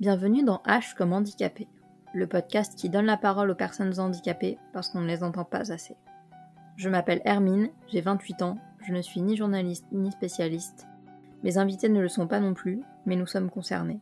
Bienvenue 0.00 0.44
dans 0.44 0.62
H 0.64 0.94
comme 0.94 1.12
handicapé, 1.12 1.66
le 2.14 2.28
podcast 2.28 2.78
qui 2.78 2.88
donne 2.88 3.06
la 3.06 3.16
parole 3.16 3.50
aux 3.50 3.56
personnes 3.56 3.98
handicapées 3.98 4.56
parce 4.72 4.90
qu'on 4.90 5.00
ne 5.00 5.08
les 5.08 5.24
entend 5.24 5.42
pas 5.42 5.72
assez. 5.72 5.96
Je 6.76 6.88
m'appelle 6.88 7.20
Hermine, 7.24 7.70
j'ai 7.88 8.00
28 8.00 8.42
ans, 8.42 8.58
je 8.86 8.92
ne 8.92 9.02
suis 9.02 9.20
ni 9.20 9.36
journaliste 9.36 9.86
ni 9.90 10.12
spécialiste. 10.12 10.86
Mes 11.42 11.58
invités 11.58 11.88
ne 11.88 12.00
le 12.00 12.08
sont 12.08 12.28
pas 12.28 12.38
non 12.38 12.54
plus, 12.54 12.80
mais 13.06 13.16
nous 13.16 13.26
sommes 13.26 13.50
concernés. 13.50 13.98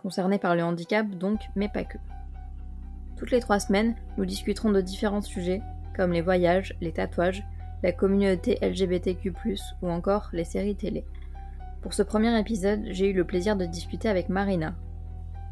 Concernés 0.00 0.38
par 0.38 0.54
le 0.54 0.62
handicap 0.62 1.08
donc, 1.08 1.40
mais 1.56 1.68
pas 1.68 1.82
que. 1.82 1.98
Toutes 3.16 3.32
les 3.32 3.40
trois 3.40 3.58
semaines, 3.58 3.96
nous 4.18 4.26
discuterons 4.26 4.70
de 4.70 4.80
différents 4.80 5.22
sujets, 5.22 5.60
comme 5.96 6.12
les 6.12 6.22
voyages, 6.22 6.76
les 6.80 6.92
tatouages, 6.92 7.42
la 7.82 7.90
communauté 7.90 8.58
LGBTQ, 8.62 9.34
ou 9.82 9.90
encore 9.90 10.28
les 10.32 10.44
séries 10.44 10.76
télé. 10.76 11.04
Pour 11.82 11.94
ce 11.94 12.04
premier 12.04 12.38
épisode, 12.38 12.84
j'ai 12.90 13.10
eu 13.10 13.12
le 13.12 13.24
plaisir 13.24 13.56
de 13.56 13.64
discuter 13.64 14.08
avec 14.08 14.28
Marina, 14.28 14.76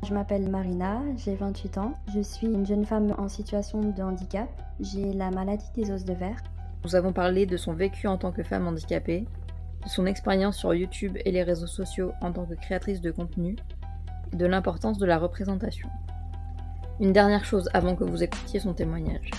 je 0.05 0.13
m'appelle 0.13 0.49
Marina, 0.51 1.01
j'ai 1.17 1.35
28 1.35 1.79
ans. 1.79 1.95
Je 2.15 2.21
suis 2.21 2.47
une 2.47 2.67
jeune 2.67 2.85
femme 2.85 3.15
en 3.17 3.29
situation 3.29 3.81
de 3.81 4.03
handicap. 4.03 4.49
J'ai 4.81 5.13
la 5.13 5.31
maladie 5.31 5.71
des 5.75 5.91
os 5.91 6.05
de 6.05 6.13
verre. 6.13 6.43
Nous 6.85 6.95
avons 6.95 7.13
parlé 7.13 7.47
de 7.47 7.57
son 7.57 7.73
vécu 7.73 8.07
en 8.07 8.19
tant 8.19 8.31
que 8.31 8.43
femme 8.43 8.67
handicapée, 8.67 9.25
de 9.83 9.89
son 9.89 10.05
expérience 10.05 10.59
sur 10.59 10.75
YouTube 10.75 11.17
et 11.25 11.33
les 11.33 11.43
réseaux 11.43 11.67
sociaux 11.67 12.13
en 12.21 12.33
tant 12.33 12.45
que 12.45 12.55
créatrice 12.55 13.01
de 13.01 13.11
contenu, 13.11 13.57
et 14.33 14.37
de 14.37 14.47
l'importance 14.47 14.99
de 14.99 15.07
la 15.07 15.19
représentation. 15.19 15.89
Une 17.01 17.13
dernière 17.13 17.45
chose 17.45 17.71
avant 17.73 17.97
que 17.97 18.05
vous 18.05 18.23
écoutiez 18.23 18.61
son 18.61 18.75
témoignage. 18.75 19.31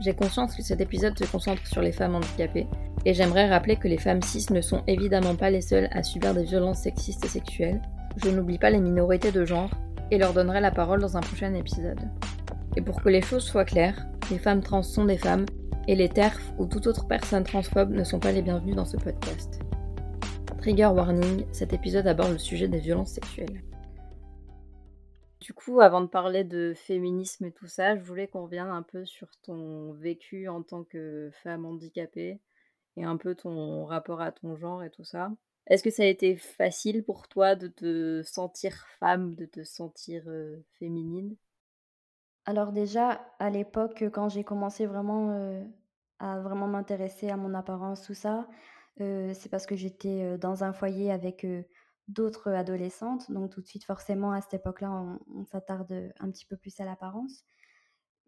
J'ai 0.00 0.14
conscience 0.14 0.56
que 0.56 0.62
cet 0.62 0.80
épisode 0.80 1.16
se 1.16 1.24
concentre 1.24 1.66
sur 1.66 1.80
les 1.80 1.92
femmes 1.92 2.16
handicapées, 2.16 2.66
et 3.04 3.14
j'aimerais 3.14 3.48
rappeler 3.48 3.76
que 3.76 3.88
les 3.88 3.98
femmes 3.98 4.22
cis 4.22 4.52
ne 4.52 4.60
sont 4.60 4.82
évidemment 4.88 5.36
pas 5.36 5.50
les 5.50 5.60
seules 5.60 5.88
à 5.92 6.02
subir 6.02 6.34
des 6.34 6.44
violences 6.44 6.80
sexistes 6.80 7.24
et 7.24 7.28
sexuelles. 7.28 7.80
Je 8.16 8.30
n'oublie 8.30 8.58
pas 8.58 8.70
les 8.70 8.80
minorités 8.80 9.32
de 9.32 9.44
genre, 9.44 9.70
et 10.10 10.18
leur 10.18 10.32
donnerai 10.32 10.60
la 10.60 10.70
parole 10.70 11.00
dans 11.00 11.16
un 11.16 11.20
prochain 11.20 11.54
épisode. 11.54 12.00
Et 12.76 12.82
pour 12.82 13.02
que 13.02 13.08
les 13.08 13.22
choses 13.22 13.44
soient 13.44 13.64
claires, 13.64 14.06
les 14.30 14.38
femmes 14.38 14.62
trans 14.62 14.82
sont 14.82 15.04
des 15.04 15.18
femmes, 15.18 15.46
et 15.86 15.94
les 15.94 16.08
TERF 16.08 16.52
ou 16.58 16.66
toute 16.66 16.86
autre 16.86 17.06
personne 17.06 17.44
transphobe 17.44 17.90
ne 17.90 18.04
sont 18.04 18.18
pas 18.18 18.32
les 18.32 18.42
bienvenus 18.42 18.76
dans 18.76 18.86
ce 18.86 18.96
podcast. 18.96 19.60
Trigger 20.58 20.86
warning, 20.86 21.44
cet 21.52 21.72
épisode 21.72 22.06
aborde 22.06 22.32
le 22.32 22.38
sujet 22.38 22.68
des 22.68 22.78
violences 22.78 23.12
sexuelles. 23.12 23.62
Du 25.40 25.52
coup, 25.52 25.82
avant 25.82 26.00
de 26.00 26.06
parler 26.06 26.42
de 26.42 26.72
féminisme 26.74 27.44
et 27.44 27.52
tout 27.52 27.66
ça, 27.66 27.96
je 27.96 28.02
voulais 28.02 28.28
qu'on 28.28 28.44
revienne 28.44 28.68
un 28.68 28.82
peu 28.82 29.04
sur 29.04 29.28
ton 29.42 29.92
vécu 29.92 30.48
en 30.48 30.62
tant 30.62 30.84
que 30.84 31.30
femme 31.42 31.66
handicapée 31.66 32.40
et 32.96 33.04
un 33.04 33.18
peu 33.18 33.34
ton 33.34 33.84
rapport 33.84 34.22
à 34.22 34.32
ton 34.32 34.56
genre 34.56 34.82
et 34.82 34.90
tout 34.90 35.04
ça. 35.04 35.30
Est-ce 35.66 35.82
que 35.82 35.90
ça 35.90 36.02
a 36.02 36.06
été 36.06 36.36
facile 36.36 37.04
pour 37.04 37.26
toi 37.28 37.54
de 37.54 37.68
te 37.68 38.22
sentir 38.22 38.86
femme, 39.00 39.34
de 39.34 39.46
te 39.46 39.64
sentir 39.64 40.24
féminine? 40.78 41.36
Alors 42.44 42.72
déjà, 42.72 43.24
à 43.38 43.48
l'époque, 43.48 44.04
quand 44.12 44.28
j'ai 44.28 44.44
commencé 44.44 44.84
vraiment 44.84 45.64
à 46.18 46.38
vraiment 46.40 46.66
m'intéresser 46.66 47.30
à 47.30 47.38
mon 47.38 47.54
apparence, 47.54 48.02
tout 48.02 48.14
ça, 48.14 48.46
c'est 48.98 49.48
parce 49.50 49.64
que 49.64 49.74
j'étais 49.74 50.36
dans 50.36 50.64
un 50.64 50.74
foyer 50.74 51.10
avec 51.10 51.46
d'autres 52.08 52.50
adolescentes. 52.50 53.30
Donc 53.32 53.50
tout 53.50 53.62
de 53.62 53.66
suite, 53.66 53.84
forcément, 53.84 54.32
à 54.32 54.42
cette 54.42 54.54
époque-là, 54.54 54.92
on, 55.34 55.46
s'attarde 55.46 56.12
un 56.20 56.30
petit 56.30 56.44
peu 56.44 56.58
plus 56.58 56.78
à 56.80 56.84
l'apparence. 56.84 57.44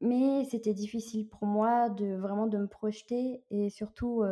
Mais 0.01 0.45
c'était 0.45 0.75
difficile 0.75 1.29
pour 1.29 1.47
moi 1.47 1.91
de 1.91 2.17
vraiment 2.17 2.47
de 2.47 2.59
me 2.59 2.67
projeter 2.67 3.43
et 3.51 3.69
surtout 3.69 4.25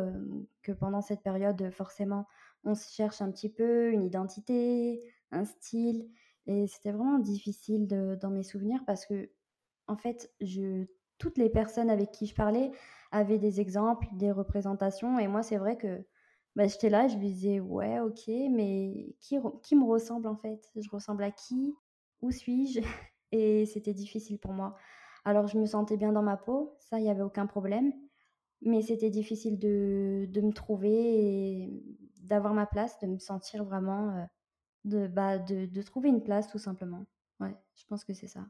que 0.63 0.71
pendant 0.71 1.01
cette 1.01 1.21
période, 1.21 1.69
forcément, 1.71 2.25
on 2.65 2.75
se 2.75 2.91
cherche 2.93 3.21
un 3.21 3.31
petit 3.31 3.49
peu 3.49 3.91
une 3.91 4.03
identité, 4.03 5.03
un 5.31 5.45
style. 5.45 6.09
Et 6.47 6.67
c'était 6.67 6.91
vraiment 6.91 7.19
difficile 7.19 7.87
dans 7.87 8.29
mes 8.29 8.43
souvenirs 8.43 8.81
parce 8.85 9.05
que, 9.05 9.31
en 9.87 9.97
fait, 9.97 10.31
toutes 11.17 11.37
les 11.37 11.49
personnes 11.49 11.89
avec 11.89 12.11
qui 12.11 12.27
je 12.27 12.35
parlais 12.35 12.71
avaient 13.11 13.39
des 13.39 13.61
exemples, 13.61 14.07
des 14.13 14.31
représentations. 14.31 15.19
Et 15.19 15.27
moi, 15.27 15.43
c'est 15.43 15.57
vrai 15.57 15.77
que 15.77 16.05
bah, 16.55 16.67
j'étais 16.67 16.89
là, 16.89 17.07
je 17.07 17.15
me 17.17 17.21
disais, 17.21 17.59
ouais, 17.59 17.99
ok, 17.99 18.27
mais 18.51 19.15
qui, 19.19 19.37
qui 19.63 19.75
me 19.75 19.85
ressemble 19.85 20.27
en 20.27 20.35
fait? 20.37 20.69
Je 20.75 20.89
ressemble 20.89 21.23
à 21.23 21.31
qui? 21.31 21.75
Où 22.21 22.31
suis-je? 22.31 22.79
Et 23.31 23.65
c'était 23.65 23.93
difficile 23.93 24.39
pour 24.39 24.53
moi. 24.53 24.75
Alors, 25.25 25.47
je 25.47 25.57
me 25.57 25.65
sentais 25.65 25.97
bien 25.97 26.13
dans 26.13 26.21
ma 26.23 26.37
peau, 26.37 26.75
ça, 26.79 26.99
il 26.99 27.03
n'y 27.03 27.09
avait 27.09 27.23
aucun 27.23 27.47
problème. 27.47 27.93
Mais 28.65 28.81
c'était 28.81 29.11
difficile 29.11 29.59
de, 29.59 30.27
de, 30.27 30.41
me 30.41 30.51
trouver 30.51 30.91
et 30.91 31.83
d'avoir 32.23 32.55
ma 32.55 32.65
place, 32.65 32.99
de 32.99 33.05
me 33.05 33.19
sentir 33.19 33.63
vraiment, 33.63 34.09
euh, 34.09 34.25
de, 34.85 35.07
bah, 35.07 35.37
de, 35.37 35.67
de, 35.67 35.81
trouver 35.83 36.09
une 36.09 36.23
place 36.23 36.47
tout 36.47 36.57
simplement. 36.57 37.05
Ouais, 37.39 37.55
je 37.75 37.85
pense 37.85 38.03
que 38.03 38.13
c'est 38.13 38.27
ça. 38.27 38.43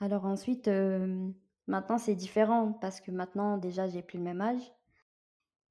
Alors 0.00 0.24
ensuite, 0.24 0.66
euh, 0.66 1.30
maintenant 1.68 1.98
c'est 1.98 2.16
différent 2.16 2.72
parce 2.72 3.00
que 3.00 3.12
maintenant 3.12 3.58
déjà 3.58 3.88
j'ai 3.88 4.02
plus 4.02 4.18
le 4.18 4.24
même 4.24 4.40
âge 4.40 4.74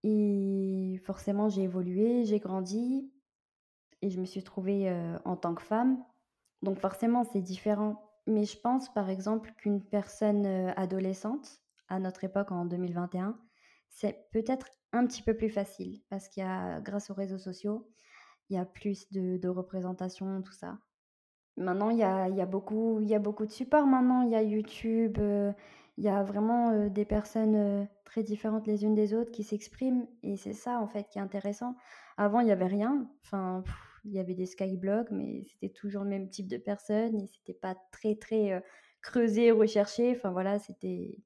et 0.03 0.99
forcément 1.03 1.49
j'ai 1.49 1.63
évolué, 1.63 2.23
j'ai 2.23 2.39
grandi 2.39 3.11
et 4.01 4.09
je 4.09 4.19
me 4.19 4.25
suis 4.25 4.43
trouvée 4.43 4.89
euh, 4.89 5.19
en 5.25 5.35
tant 5.35 5.53
que 5.53 5.61
femme. 5.61 6.01
Donc 6.61 6.79
forcément 6.79 7.25
c'est 7.25 7.41
différent. 7.41 8.01
Mais 8.27 8.45
je 8.45 8.57
pense 8.57 8.91
par 8.93 9.09
exemple 9.09 9.51
qu'une 9.57 9.83
personne 9.83 10.45
adolescente 10.77 11.61
à 11.87 11.99
notre 11.99 12.23
époque 12.23 12.51
en 12.51 12.65
2021, 12.65 13.37
c'est 13.89 14.27
peut-être 14.31 14.67
un 14.91 15.05
petit 15.05 15.21
peu 15.21 15.35
plus 15.35 15.49
facile 15.49 16.01
parce 16.09 16.27
qu'il 16.27 16.43
y 16.43 16.45
a, 16.45 16.81
grâce 16.81 17.09
aux 17.09 17.13
réseaux 17.13 17.37
sociaux, 17.37 17.89
il 18.49 18.55
y 18.55 18.59
a 18.59 18.65
plus 18.65 19.11
de, 19.11 19.37
de 19.37 19.49
représentation, 19.49 20.41
tout 20.41 20.53
ça. 20.53 20.79
Maintenant, 21.57 21.89
il 21.89 21.97
y 21.97 22.03
a, 22.03 22.45
beaucoup, 22.45 22.99
il 22.99 23.07
y 23.07 23.15
a 23.15 23.19
beaucoup 23.19 23.45
de 23.45 23.51
supports. 23.51 23.87
Maintenant, 23.87 24.23
il 24.23 24.31
y 24.31 24.35
a 24.35 24.41
YouTube, 24.43 25.17
euh, 25.19 25.53
il 25.97 26.03
y 26.03 26.09
a 26.09 26.21
vraiment 26.21 26.71
euh, 26.71 26.89
des 26.89 27.05
personnes 27.05 27.55
euh, 27.55 27.85
très 28.03 28.23
différentes 28.23 28.67
les 28.67 28.83
unes 28.83 28.93
des 28.93 29.13
autres 29.13 29.31
qui 29.31 29.43
s'expriment. 29.43 30.05
Et 30.21 30.35
c'est 30.35 30.53
ça, 30.53 30.79
en 30.79 30.87
fait, 30.87 31.07
qui 31.09 31.17
est 31.17 31.21
intéressant. 31.21 31.75
Avant, 32.17 32.41
il 32.41 32.45
n'y 32.45 32.51
avait 32.51 32.67
rien. 32.67 33.09
Enfin, 33.23 33.63
il 34.03 34.11
y 34.11 34.19
avait 34.19 34.35
des 34.35 34.45
skyblogs, 34.45 35.07
mais 35.11 35.43
c'était 35.45 35.73
toujours 35.73 36.03
le 36.03 36.09
même 36.09 36.29
type 36.29 36.47
de 36.47 36.57
personnes 36.57 37.15
et 37.15 37.27
c'était 37.27 37.53
pas 37.53 37.75
très, 37.91 38.15
très 38.15 38.61
creusé, 39.01 39.51
recherché. 39.51 40.13
Enfin, 40.15 40.31
voilà, 40.31 40.59
c'était 40.59 41.17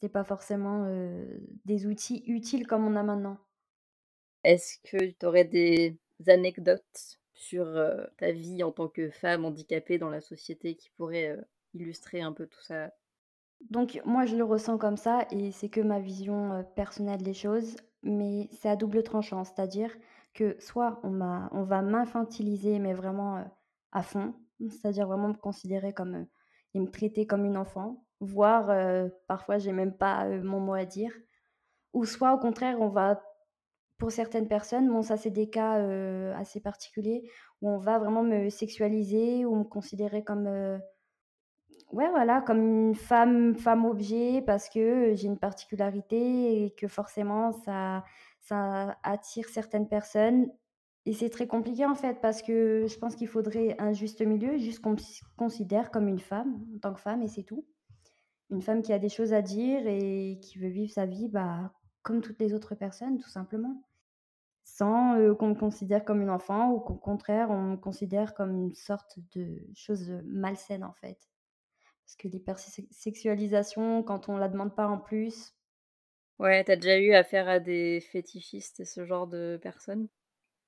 c'était 0.00 0.12
pas 0.12 0.24
forcément 0.24 0.86
des 1.66 1.86
outils 1.86 2.22
utiles 2.26 2.66
comme 2.66 2.86
on 2.86 2.96
a 2.96 3.02
maintenant. 3.02 3.36
Est-ce 4.44 4.78
que 4.82 5.10
tu 5.10 5.26
aurais 5.26 5.44
des 5.44 5.98
anecdotes 6.26 7.18
sur 7.34 7.66
ta 8.16 8.32
vie 8.32 8.62
en 8.62 8.72
tant 8.72 8.88
que 8.88 9.10
femme 9.10 9.44
handicapée 9.44 9.98
dans 9.98 10.08
la 10.08 10.22
société 10.22 10.74
qui 10.74 10.88
pourraient 10.96 11.36
illustrer 11.74 12.22
un 12.22 12.32
peu 12.32 12.46
tout 12.46 12.62
ça? 12.62 12.94
Donc 13.68 14.00
moi 14.06 14.24
je 14.24 14.36
le 14.36 14.44
ressens 14.44 14.78
comme 14.78 14.96
ça 14.96 15.26
et 15.30 15.52
c'est 15.52 15.68
que 15.68 15.82
ma 15.82 16.00
vision 16.00 16.64
personnelle 16.76 17.22
des 17.22 17.34
choses, 17.34 17.76
mais 18.02 18.48
c'est 18.52 18.70
à 18.70 18.76
double 18.76 19.02
tranchant, 19.02 19.44
c'est-à-dire 19.44 19.94
que 20.32 20.56
soit 20.60 20.98
on, 21.02 21.20
on 21.52 21.64
va 21.64 21.82
m'infantiliser 21.82 22.78
mais 22.78 22.94
vraiment 22.94 23.44
à 23.92 24.02
fond, 24.02 24.32
c'est-à-dire 24.60 25.06
vraiment 25.06 25.28
me 25.28 25.34
considérer 25.34 25.92
comme 25.92 26.26
et 26.72 26.80
me 26.80 26.90
traiter 26.90 27.26
comme 27.26 27.44
une 27.44 27.56
enfant, 27.58 28.06
voire 28.20 28.70
euh, 28.70 29.08
parfois 29.26 29.58
j'ai 29.58 29.72
même 29.72 29.96
pas 29.96 30.26
euh, 30.26 30.42
mon 30.42 30.60
mot 30.60 30.74
à 30.74 30.84
dire. 30.84 31.12
Ou 31.92 32.04
soit 32.04 32.32
au 32.34 32.38
contraire, 32.38 32.80
on 32.80 32.88
va, 32.88 33.22
pour 33.98 34.12
certaines 34.12 34.48
personnes, 34.48 34.88
bon 34.88 35.02
ça 35.02 35.16
c'est 35.16 35.30
des 35.30 35.50
cas 35.50 35.78
euh, 35.78 36.34
assez 36.36 36.60
particuliers, 36.60 37.28
où 37.62 37.70
on 37.70 37.78
va 37.78 37.98
vraiment 37.98 38.22
me 38.22 38.50
sexualiser 38.50 39.44
ou 39.44 39.56
me 39.56 39.64
considérer 39.64 40.22
comme, 40.24 40.46
ouais 41.92 42.10
voilà, 42.10 42.40
comme 42.42 42.60
une 42.88 42.94
femme, 42.94 43.56
femme 43.56 43.84
objet 43.84 44.42
parce 44.46 44.68
que 44.68 45.14
j'ai 45.14 45.26
une 45.26 45.38
particularité 45.38 46.64
et 46.64 46.70
que 46.74 46.88
forcément 46.88 47.52
ça, 47.52 48.04
ça 48.40 48.96
attire 49.02 49.48
certaines 49.48 49.88
personnes. 49.88 50.50
Et 51.06 51.14
c'est 51.14 51.30
très 51.30 51.46
compliqué 51.46 51.86
en 51.86 51.94
fait 51.94 52.20
parce 52.20 52.42
que 52.42 52.86
je 52.86 52.98
pense 52.98 53.16
qu'il 53.16 53.28
faudrait 53.28 53.74
un 53.78 53.92
juste 53.92 54.20
milieu, 54.22 54.58
juste 54.58 54.80
qu'on 54.80 54.90
me 54.92 55.36
considère 55.36 55.90
comme 55.90 56.08
une 56.08 56.20
femme, 56.20 56.60
en 56.76 56.78
tant 56.78 56.94
que 56.94 57.00
femme 57.00 57.22
et 57.22 57.28
c'est 57.28 57.42
tout 57.42 57.64
une 58.50 58.62
femme 58.62 58.82
qui 58.82 58.92
a 58.92 58.98
des 58.98 59.08
choses 59.08 59.32
à 59.32 59.42
dire 59.42 59.86
et 59.86 60.38
qui 60.42 60.58
veut 60.58 60.68
vivre 60.68 60.92
sa 60.92 61.06
vie 61.06 61.28
bah, 61.28 61.72
comme 62.02 62.20
toutes 62.20 62.40
les 62.40 62.54
autres 62.54 62.74
personnes, 62.74 63.18
tout 63.18 63.28
simplement. 63.28 63.82
Sans 64.64 65.18
euh, 65.18 65.34
qu'on 65.34 65.48
me 65.48 65.54
considère 65.54 66.04
comme 66.04 66.22
une 66.22 66.30
enfant 66.30 66.70
ou 66.72 66.80
qu'au 66.80 66.94
contraire, 66.94 67.50
on 67.50 67.62
me 67.62 67.76
considère 67.76 68.34
comme 68.34 68.54
une 68.54 68.74
sorte 68.74 69.18
de 69.34 69.62
chose 69.74 70.10
malsaine, 70.24 70.84
en 70.84 70.92
fait. 70.92 71.28
Parce 72.04 72.16
que 72.16 72.28
l'hypersexualisation, 72.28 74.02
quand 74.02 74.28
on 74.28 74.36
la 74.36 74.48
demande 74.48 74.74
pas 74.74 74.88
en 74.88 74.98
plus. 74.98 75.54
Ouais, 76.38 76.64
t'as 76.64 76.76
déjà 76.76 76.98
eu 76.98 77.12
affaire 77.12 77.48
à 77.48 77.60
des 77.60 78.00
fétichistes 78.00 78.80
et 78.80 78.84
ce 78.84 79.04
genre 79.04 79.26
de 79.26 79.58
personnes? 79.62 80.08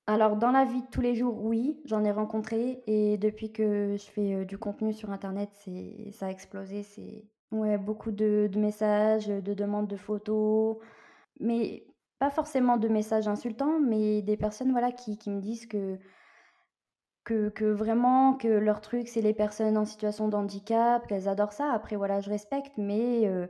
Alors, 0.07 0.37
dans 0.37 0.51
la 0.51 0.65
vie 0.65 0.81
de 0.81 0.87
tous 0.87 1.01
les 1.01 1.15
jours, 1.15 1.41
oui, 1.43 1.81
j'en 1.85 2.03
ai 2.03 2.11
rencontré. 2.11 2.83
Et 2.87 3.17
depuis 3.17 3.51
que 3.51 3.95
je 3.97 4.05
fais 4.05 4.45
du 4.45 4.57
contenu 4.57 4.93
sur 4.93 5.11
Internet, 5.11 5.49
ça 6.11 6.27
a 6.27 6.29
explosé. 6.29 6.83
C'est 6.83 7.25
Ouais, 7.53 7.77
beaucoup 7.77 8.11
de 8.11 8.49
messages, 8.55 9.27
de 9.27 9.53
demandes 9.53 9.87
de 9.87 9.95
photos, 9.95 10.77
mais 11.39 11.85
pas 12.19 12.29
forcément 12.31 12.77
de 12.77 12.87
messages 12.89 13.27
insultants, 13.27 13.79
mais 13.79 14.21
des 14.23 14.37
personnes, 14.37 14.71
voilà, 14.71 14.91
qui 14.91 15.17
qui 15.19 15.29
me 15.31 15.41
disent 15.41 15.67
que, 17.23 17.49
que 17.49 17.65
vraiment 17.65 18.35
que 18.35 18.47
leur 18.47 18.81
truc, 18.81 19.07
c'est 19.07 19.21
les 19.21 19.33
personnes 19.33 19.77
en 19.77 19.85
situation 19.85 20.27
de 20.27 20.35
handicap, 20.35 21.07
qu'elles 21.07 21.27
adorent 21.29 21.53
ça. 21.53 21.71
Après 21.71 21.95
voilà, 21.95 22.19
je 22.19 22.29
respecte, 22.29 22.73
mais 22.77 23.27
heu, 23.27 23.49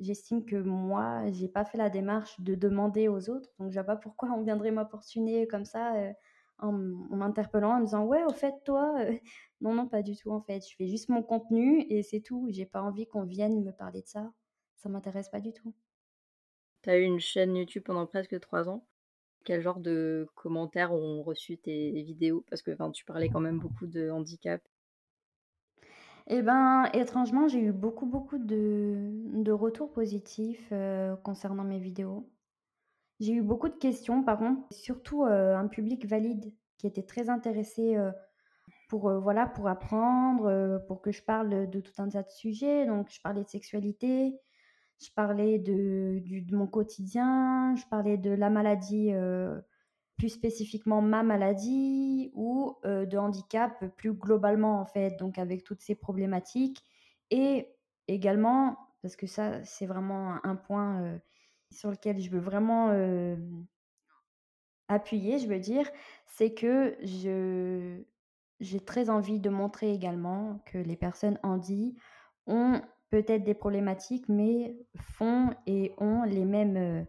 j'estime 0.00 0.44
que 0.46 0.56
moi, 0.56 1.30
j'ai 1.32 1.48
pas 1.48 1.64
fait 1.64 1.78
la 1.78 1.90
démarche 1.90 2.40
de 2.40 2.54
demander 2.56 3.08
aux 3.08 3.30
autres, 3.30 3.50
donc 3.58 3.70
je 3.70 3.74
vois 3.76 3.84
pas 3.84 3.96
pourquoi 3.96 4.30
on 4.32 4.42
viendrait 4.42 4.72
m'importuner 4.72 5.46
comme 5.48 5.66
ça, 5.66 5.96
heu, 5.98 6.14
en 6.62 6.72
m'interpellant, 6.72 7.72
en 7.76 7.80
me 7.80 7.84
disant: 7.86 8.04
«Ouais, 8.06 8.24
au 8.24 8.30
fait, 8.32 8.54
toi, 8.64 8.94
heu» 9.04 9.18
non, 9.60 9.74
non, 9.74 9.88
pas 9.88 10.02
du 10.02 10.16
tout, 10.16 10.30
en 10.30 10.40
fait. 10.42 10.60
Je 10.68 10.74
fais 10.76 10.88
juste 10.88 11.08
mon 11.10 11.22
contenu 11.22 11.86
et 11.90 12.02
c'est 12.02 12.20
tout. 12.20 12.48
J'ai 12.50 12.66
pas 12.66 12.82
envie 12.82 13.06
qu'on 13.06 13.24
vienne 13.24 13.62
me 13.64 13.72
parler 13.72 14.02
de 14.02 14.06
ça. 14.08 14.32
Ça 14.76 14.88
m'intéresse 14.88 15.28
pas 15.30 15.40
du 15.40 15.52
tout. 15.52 15.74
Tu 16.82 16.90
as 16.90 16.98
eu 16.98 17.02
une 17.02 17.18
chaîne 17.18 17.56
YouTube 17.56 17.82
pendant 17.84 18.06
presque 18.06 18.38
3 18.38 18.68
ans? 18.68 18.86
Quel 19.44 19.62
genre 19.62 19.80
de 19.80 20.28
commentaires 20.36 20.92
ont 20.92 21.22
reçu 21.22 21.58
tes 21.58 22.02
vidéos? 22.02 22.44
Parce 22.50 22.62
que, 22.62 22.72
tu 22.92 23.04
parlais 23.06 23.28
quand 23.30 23.40
même 23.40 23.60
beaucoup 23.60 23.86
de 23.86 24.10
handicap. 24.10 24.62
Et 26.28 26.42
ben, 26.42 26.84
étrangement, 26.94 27.48
j'ai 27.48 27.60
eu 27.60 27.72
beaucoup, 27.72 28.06
beaucoup 28.06 28.38
de 28.38 29.10
de 29.42 29.52
retours 29.52 29.90
positifs, 29.92 30.68
heu, 30.72 31.16
concernant 31.24 31.64
mes 31.64 31.78
vidéos. 31.80 32.28
J'ai 33.22 33.34
eu 33.34 33.42
beaucoup 33.42 33.70
de 33.70 33.76
questions 33.76 34.24
par 34.24 34.38
contre, 34.38 34.62
surtout, 34.74 35.24
heu, 35.26 35.54
un 35.56 35.68
public 35.68 36.06
valide 36.06 36.52
qui 36.78 36.88
était 36.88 37.04
très 37.04 37.30
intéressé, 37.30 37.96
heu, 37.96 38.12
pour, 38.88 39.10
heu, 39.10 39.18
voilà, 39.20 39.46
pour 39.46 39.68
apprendre, 39.68 40.84
pour 40.88 41.02
que 41.02 41.12
je 41.12 41.22
parle, 41.22 41.70
de 41.70 41.80
tout 41.80 41.92
un 41.98 42.08
tas 42.10 42.22
de 42.24 42.30
sujets. 42.30 42.86
Donc 42.86 43.10
je 43.10 43.20
parlais 43.22 43.44
de 43.44 43.48
sexualité, 43.50 44.40
je 45.02 45.10
parlais 45.16 45.58
de 45.60 46.20
de 46.24 46.56
mon 46.56 46.66
quotidien, 46.68 47.74
je 47.76 47.84
parlais 47.90 48.18
de 48.18 48.30
la 48.32 48.50
maladie, 48.50 49.12
plus 50.18 50.28
spécifiquement 50.30 51.02
ma 51.02 51.22
maladie 51.22 52.30
ou, 52.34 52.76
de 52.84 53.16
handicap, 53.18 53.84
plus 53.96 54.12
globalement 54.14 54.80
en 54.80 54.86
fait, 54.86 55.16
donc 55.18 55.38
avec 55.38 55.64
toutes 55.64 55.80
ces 55.82 55.94
problématiques 55.94 56.82
et 57.30 57.68
également, 58.08 58.76
parce 59.02 59.16
que 59.16 59.26
ça, 59.26 59.64
c'est 59.64 59.86
vraiment 59.86 60.36
un 60.44 60.56
point, 60.56 61.18
sur 61.72 61.90
lequel 61.90 62.20
je 62.20 62.30
veux 62.30 62.40
vraiment, 62.40 62.90
appuyer, 64.88 65.38
je 65.38 65.48
veux 65.48 65.58
dire, 65.60 65.88
c'est 66.26 66.54
que 66.54 66.96
je 67.02 68.02
j'ai 68.60 68.78
très 68.78 69.10
envie 69.10 69.40
de 69.40 69.50
montrer 69.50 69.92
également 69.92 70.60
que 70.66 70.78
les 70.78 70.96
personnes 70.96 71.38
handi 71.42 71.96
ont 72.46 72.80
peut-être 73.10 73.42
des 73.42 73.54
problématiques, 73.54 74.28
mais 74.28 74.76
font 74.96 75.50
et 75.66 75.92
ont 75.98 76.22
les 76.22 76.44
mêmes, 76.44 77.04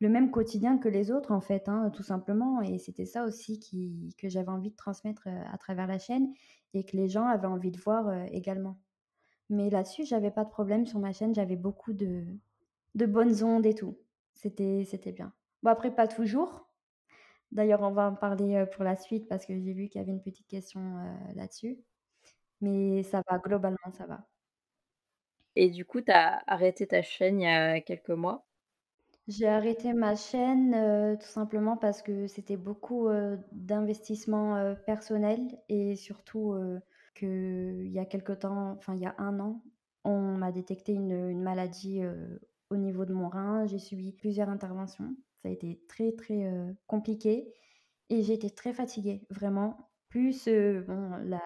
le 0.00 0.08
même 0.08 0.32
quotidien 0.32 0.76
que 0.76 0.88
les 0.88 1.12
autres 1.12 1.30
en 1.30 1.40
fait, 1.40 1.68
hein, 1.68 1.90
tout 1.90 2.02
simplement 2.02 2.62
et 2.62 2.78
c'était 2.78 3.06
ça 3.06 3.24
aussi 3.24 3.60
qui 3.60 4.14
que 4.18 4.28
j'avais 4.28 4.48
envie 4.48 4.70
de 4.70 4.76
transmettre, 4.76 5.28
à 5.28 5.56
travers 5.58 5.86
la 5.86 5.98
chaîne 5.98 6.32
et 6.74 6.84
que 6.84 6.96
les 6.96 7.08
gens 7.08 7.26
avaient 7.26 7.46
envie 7.46 7.70
de 7.70 7.78
voir, 7.78 8.12
également. 8.32 8.80
Mais 9.50 9.70
là-dessus, 9.70 10.04
j'avais 10.04 10.30
pas 10.30 10.44
de 10.44 10.50
problème 10.50 10.86
sur 10.86 10.98
ma 10.98 11.12
chaîne, 11.12 11.34
j'avais 11.34 11.56
beaucoup 11.56 11.92
de 11.92 12.26
de 12.94 13.06
bonnes 13.06 13.42
ondes 13.44 13.66
et 13.66 13.74
tout. 13.74 13.98
C'était 14.34 14.84
c'était 14.84 15.12
bien. 15.12 15.32
Bon 15.62 15.70
après 15.70 15.94
pas 15.94 16.08
toujours. 16.08 16.68
D'ailleurs, 17.52 17.82
on 17.82 17.92
va 17.92 18.10
en 18.10 18.14
parler, 18.16 18.56
heu, 18.56 18.66
pour 18.70 18.84
la 18.84 18.96
suite 18.96 19.28
parce 19.28 19.46
que 19.46 19.54
j'ai 19.58 19.72
vu 19.74 19.88
qu'il 19.88 20.00
y 20.00 20.04
avait 20.04 20.12
une 20.12 20.22
petite 20.22 20.48
question, 20.48 20.80
heu, 20.98 21.34
là-dessus. 21.36 21.78
Mais 22.62 23.02
ça 23.04 23.22
va, 23.30 23.38
globalement, 23.38 23.92
ça 23.92 24.06
va. 24.06 24.28
Et 25.56 25.68
du 25.68 25.84
coup, 25.84 26.00
tu 26.00 26.10
as 26.10 26.42
arrêté 26.46 26.86
ta 26.86 27.02
chaîne 27.02 27.38
il 27.40 27.44
y 27.44 27.46
a 27.46 27.82
quelques 27.82 28.08
mois? 28.08 28.46
J'ai 29.28 29.46
arrêté 29.46 29.92
ma 29.92 30.16
chaîne, 30.16 30.74
heu, 30.74 31.16
tout 31.18 31.26
simplement 31.26 31.76
parce 31.76 32.02
que 32.02 32.26
c'était 32.26 32.56
beaucoup, 32.56 33.08
heu, 33.08 33.38
d'investissement, 33.52 34.74
personnel 34.86 35.40
et 35.68 35.96
surtout, 35.96 36.54
qu'il 37.14 37.88
y 37.92 37.98
a 37.98 38.06
quelque 38.06 38.32
temps, 38.32 38.72
enfin 38.72 38.94
il 38.94 39.00
y 39.02 39.06
a 39.06 39.14
un 39.18 39.38
an, 39.40 39.62
on 40.04 40.18
m'a 40.38 40.50
détecté 40.52 40.92
une, 40.94 41.12
une 41.30 41.42
maladie, 41.42 42.00
au 42.70 42.76
niveau 42.76 43.04
de 43.04 43.14
mon 43.14 43.28
rein. 43.28 43.66
J'ai 43.66 43.78
subi 43.78 44.12
plusieurs 44.12 44.48
interventions. 44.48 45.16
Ça 45.36 45.48
a 45.48 45.52
été 45.52 45.80
très, 45.88 46.12
très, 46.12 46.44
heu, 46.52 46.76
compliqué 46.86 47.52
et 48.10 48.22
j'ai 48.22 48.34
été 48.34 48.50
très 48.50 48.72
fatiguée, 48.72 49.26
vraiment. 49.30 49.90
Plus, 50.08 50.48
bon, 50.48 51.10
la 51.24 51.40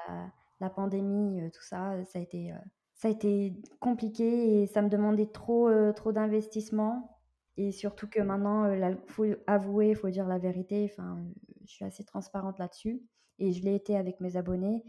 la 0.60 0.70
pandémie, 0.70 1.40
heu, 1.42 1.50
tout 1.50 1.62
ça, 1.62 2.04
ça 2.04 2.19
a 2.20 2.22
été, 2.22 2.52
ça 2.94 3.08
a 3.08 3.10
été 3.10 3.54
compliqué 3.80 4.62
et 4.62 4.66
ça 4.66 4.80
me 4.82 4.88
demandait 4.88 5.26
trop, 5.26 5.69
trop 5.92 6.12
d'investissement 6.12 7.10
et 7.56 7.72
surtout 7.72 8.08
que 8.08 8.20
maintenant, 8.20 8.66
là, 8.66 8.96
faut 9.08 9.26
avouer, 9.46 9.90
il 9.90 9.96
faut 9.96 10.08
dire 10.10 10.26
la 10.28 10.38
vérité, 10.38 10.88
enfin, 10.90 11.26
je 11.66 11.72
suis 11.72 11.84
assez 11.84 12.04
transparente 12.04 12.58
là-dessus 12.58 13.02
et 13.38 13.52
je 13.52 13.62
l'ai 13.64 13.75
été 13.75 13.96
avec 13.96 14.20
mes 14.20 14.36
abonnés. 14.36 14.84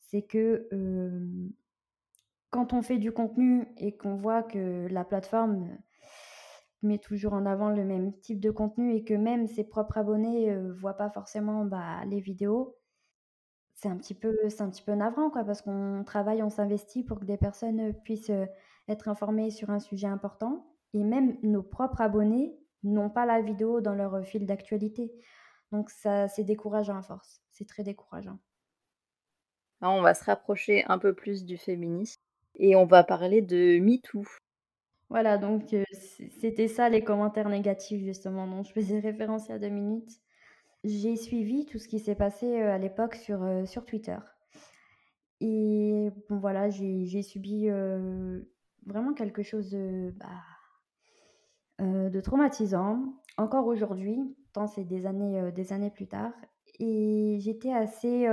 C'est 0.00 0.22
que, 0.22 0.68
quand 2.50 2.72
on 2.72 2.82
fait 2.82 2.98
du 2.98 3.12
contenu 3.12 3.66
et 3.76 3.96
qu'on 3.96 4.16
voit 4.16 4.42
que 4.42 4.86
la 4.90 5.04
plateforme 5.04 5.78
met 6.82 6.98
toujours 6.98 7.32
en 7.32 7.44
avant 7.46 7.70
le 7.70 7.84
même 7.84 8.12
type 8.20 8.40
de 8.40 8.50
contenu 8.50 8.94
et 8.94 9.04
que 9.04 9.14
même 9.14 9.46
ses 9.46 9.64
propres 9.64 9.98
abonnés, 9.98 10.50
heu, 10.50 10.72
voient 10.72 10.96
pas 10.96 11.10
forcément, 11.10 11.64
bah, 11.64 12.04
les 12.06 12.20
vidéos, 12.20 12.76
c'est 13.74 13.88
un 13.88 13.96
petit 13.96 14.14
peu 14.14 14.36
un 14.58 14.70
petit 14.70 14.82
peu 14.82 14.92
navrant, 14.94 15.30
quoi, 15.30 15.44
parce 15.44 15.62
qu'on 15.62 16.02
travaille, 16.04 16.42
on 16.42 16.50
s'investit 16.50 17.04
pour 17.04 17.20
que 17.20 17.24
des 17.24 17.36
personnes, 17.36 17.80
heu, 17.80 17.92
puissent, 17.92 18.32
être 18.88 19.08
informées 19.08 19.50
sur 19.50 19.70
un 19.70 19.80
sujet 19.80 20.06
important 20.06 20.66
et 20.94 21.04
même 21.04 21.36
nos 21.42 21.62
propres 21.62 22.00
abonnés 22.00 22.58
n'ont 22.82 23.10
pas 23.10 23.26
la 23.26 23.42
vidéo 23.42 23.80
dans 23.80 23.94
leur, 23.94 24.24
fil 24.24 24.46
d'actualité. 24.46 25.12
Donc 25.72 25.90
ça 25.90 26.28
c'est 26.28 26.44
décourageant 26.44 26.96
à 26.96 27.02
force, 27.02 27.42
c'est 27.50 27.68
très 27.68 27.82
décourageant. 27.82 28.38
Là, 29.80 29.90
on 29.90 30.00
va 30.00 30.14
se 30.14 30.24
rapprocher 30.24 30.84
un 30.86 30.98
peu 30.98 31.14
plus 31.14 31.44
du 31.44 31.56
féminisme 31.56 32.20
et 32.58 32.76
on 32.76 32.86
va 32.86 33.04
parler 33.04 33.42
de 33.42 33.78
MeToo. 33.80 34.24
Voilà 35.10 35.36
donc 35.38 35.74
heu, 35.74 35.84
c 35.92 36.30
c'était 36.40 36.66
ça 36.68 36.88
les 36.88 37.04
commentaires 37.04 37.48
négatifs 37.50 38.02
justement 38.02 38.46
dont 38.46 38.62
je 38.62 38.72
faisais 38.72 38.98
référence 39.00 39.46
il 39.48 39.50
y 39.50 39.54
a 39.54 39.58
2 39.58 39.68
minutes. 39.68 40.12
J'ai 40.84 41.16
suivi 41.16 41.66
tout 41.66 41.78
ce 41.78 41.88
qui 41.88 42.00
s'est 42.00 42.14
passé, 42.16 42.46
heu, 42.60 42.70
à 42.70 42.78
l'époque 42.78 43.16
sur, 43.16 43.42
heu, 43.44 43.66
sur 43.66 43.84
Twitter 43.86 44.18
et 45.40 46.10
voilà, 46.30 46.68
j'ai 46.70 47.22
subi, 47.22 47.68
vraiment 48.86 49.14
quelque 49.14 49.42
chose 49.42 49.70
de, 49.70 50.12
bah, 50.18 50.26
de 51.78 52.20
traumatisant, 52.20 53.14
encore 53.36 53.66
aujourd'hui, 53.66 54.18
tant 54.52 54.66
c'est 54.66 54.84
des 54.84 55.06
années, 55.06 55.52
des 55.52 55.72
années 55.72 55.90
plus 55.90 56.08
tard 56.08 56.32
et 56.80 57.38
j'étais 57.40 57.72
assez, 57.72 58.26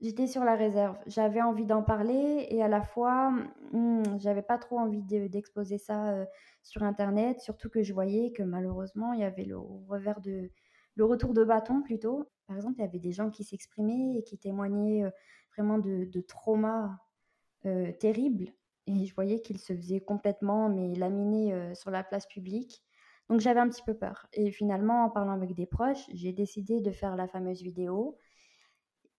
j'étais 0.00 0.26
sur 0.26 0.44
la 0.44 0.56
réserve. 0.56 0.96
J'avais 1.06 1.42
envie 1.42 1.66
d'en 1.66 1.82
parler 1.82 2.46
et 2.50 2.62
à 2.62 2.68
la 2.68 2.82
fois, 2.82 3.30
mmh, 3.72 4.18
j'avais 4.18 4.42
pas 4.42 4.58
trop 4.58 4.78
envie 4.78 5.02
de 5.02 5.26
d'exposer 5.28 5.78
ça, 5.78 6.14
heu, 6.22 6.26
sur 6.62 6.82
internet, 6.82 7.40
surtout 7.40 7.70
que 7.70 7.82
je 7.82 7.92
voyais 7.94 8.32
que 8.32 8.42
malheureusement, 8.42 9.12
il 9.12 9.20
y 9.20 9.24
avait 9.24 9.44
le 9.44 9.58
revers 9.58 10.20
de 10.20 10.50
le 10.96 11.04
retour 11.04 11.34
de 11.34 11.44
bâton 11.44 11.82
plutôt. 11.82 12.24
Par 12.46 12.56
exemple, 12.56 12.76
il 12.78 12.82
y 12.82 12.84
avait 12.84 12.98
des 13.00 13.12
gens 13.12 13.30
qui 13.30 13.44
s'exprimaient 13.44 14.16
et 14.18 14.22
qui 14.24 14.38
témoignaient, 14.38 15.04
heu, 15.04 15.12
vraiment 15.56 15.78
de 15.78 16.04
de 16.06 16.20
traumas, 16.20 16.98
heu, 17.66 17.92
terribles 17.98 18.52
et 18.86 19.04
je 19.06 19.14
voyais 19.14 19.40
qu'ils 19.42 19.58
se 19.58 19.74
faisaient 19.74 20.00
complètement 20.00 20.68
mais 20.68 20.94
laminer, 20.94 21.74
sur 21.74 21.90
la 21.90 22.04
place 22.04 22.26
publique. 22.26 22.82
Donc 23.28 23.40
j'avais 23.40 23.58
un 23.60 23.68
petit 23.68 23.82
peu 23.82 23.94
peur 23.94 24.26
et 24.32 24.52
finalement, 24.52 25.04
en 25.04 25.10
parlant 25.10 25.32
avec 25.32 25.54
des 25.54 25.66
proches, 25.66 26.06
j'ai 26.14 26.32
décidé 26.32 26.80
de 26.80 26.92
faire 26.92 27.16
la 27.16 27.26
fameuse 27.28 27.62
vidéo 27.62 28.16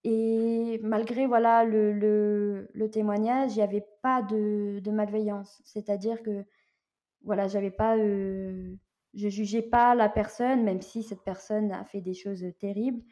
et 0.07 0.79
malgré 0.83 1.27
voilà 1.27 1.65
le 1.65 1.91
le 2.73 2.89
témoignage, 2.91 3.55
il 3.55 3.59
y 3.59 3.61
avait 3.63 3.85
pas 4.03 4.21
de 4.23 4.79
de 4.81 4.91
malveillance. 4.91 5.61
C'est-à-dire 5.65 6.23
que, 6.23 6.45
voilà, 7.23 7.47
j'avais 7.47 7.71
pas, 7.71 7.97
heu, 7.97 8.77
je 9.15 9.29
jugeais 9.29 9.61
pas 9.63 9.95
la 9.95 10.09
personne, 10.09 10.63
même 10.63 10.81
si 10.81 11.03
cette 11.03 11.23
personne 11.23 11.71
a 11.71 11.85
fait 11.85 12.01
des 12.01 12.13
choses, 12.13 12.45
terribles. 12.59 13.03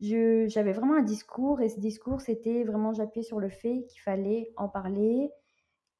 J'avais 0.00 0.72
vraiment 0.72 0.96
un 0.96 1.02
discours 1.02 1.60
et 1.62 1.68
ce 1.70 1.80
discours, 1.80 2.20
c'était 2.20 2.64
vraiment 2.64 2.92
j'appuyais 2.94 3.24
sur 3.24 3.40
le 3.40 3.48
fait 3.50 3.86
qu'il 3.88 4.00
fallait 4.02 4.52
en 4.56 4.68
parler 4.68 5.30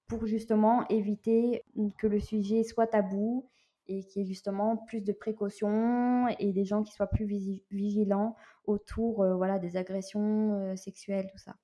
pour 0.08 0.26
justement 0.26 0.86
éviter, 0.88 1.64
que 1.98 2.06
le 2.06 2.20
sujet 2.20 2.62
soit 2.64 2.86
tabou 2.88 3.48
et 3.86 4.04
qu'il 4.04 4.22
y 4.22 4.24
ait 4.24 4.28
justement 4.28 4.76
plus 4.76 5.00
de 5.02 5.12
précautions 5.12 6.28
et 6.38 6.52
des 6.52 6.64
gens 6.64 6.82
qui 6.82 6.92
soient 6.92 7.06
plus 7.08 7.26
vigilants 7.70 8.36
autour, 8.64 9.24
heu, 9.24 9.34
voilà, 9.34 9.58
des 9.58 9.76
agressions, 9.76 10.72
heu, 10.72 10.76
sexuelles, 10.76 11.28
tout 11.30 11.38
ça. 11.38 11.56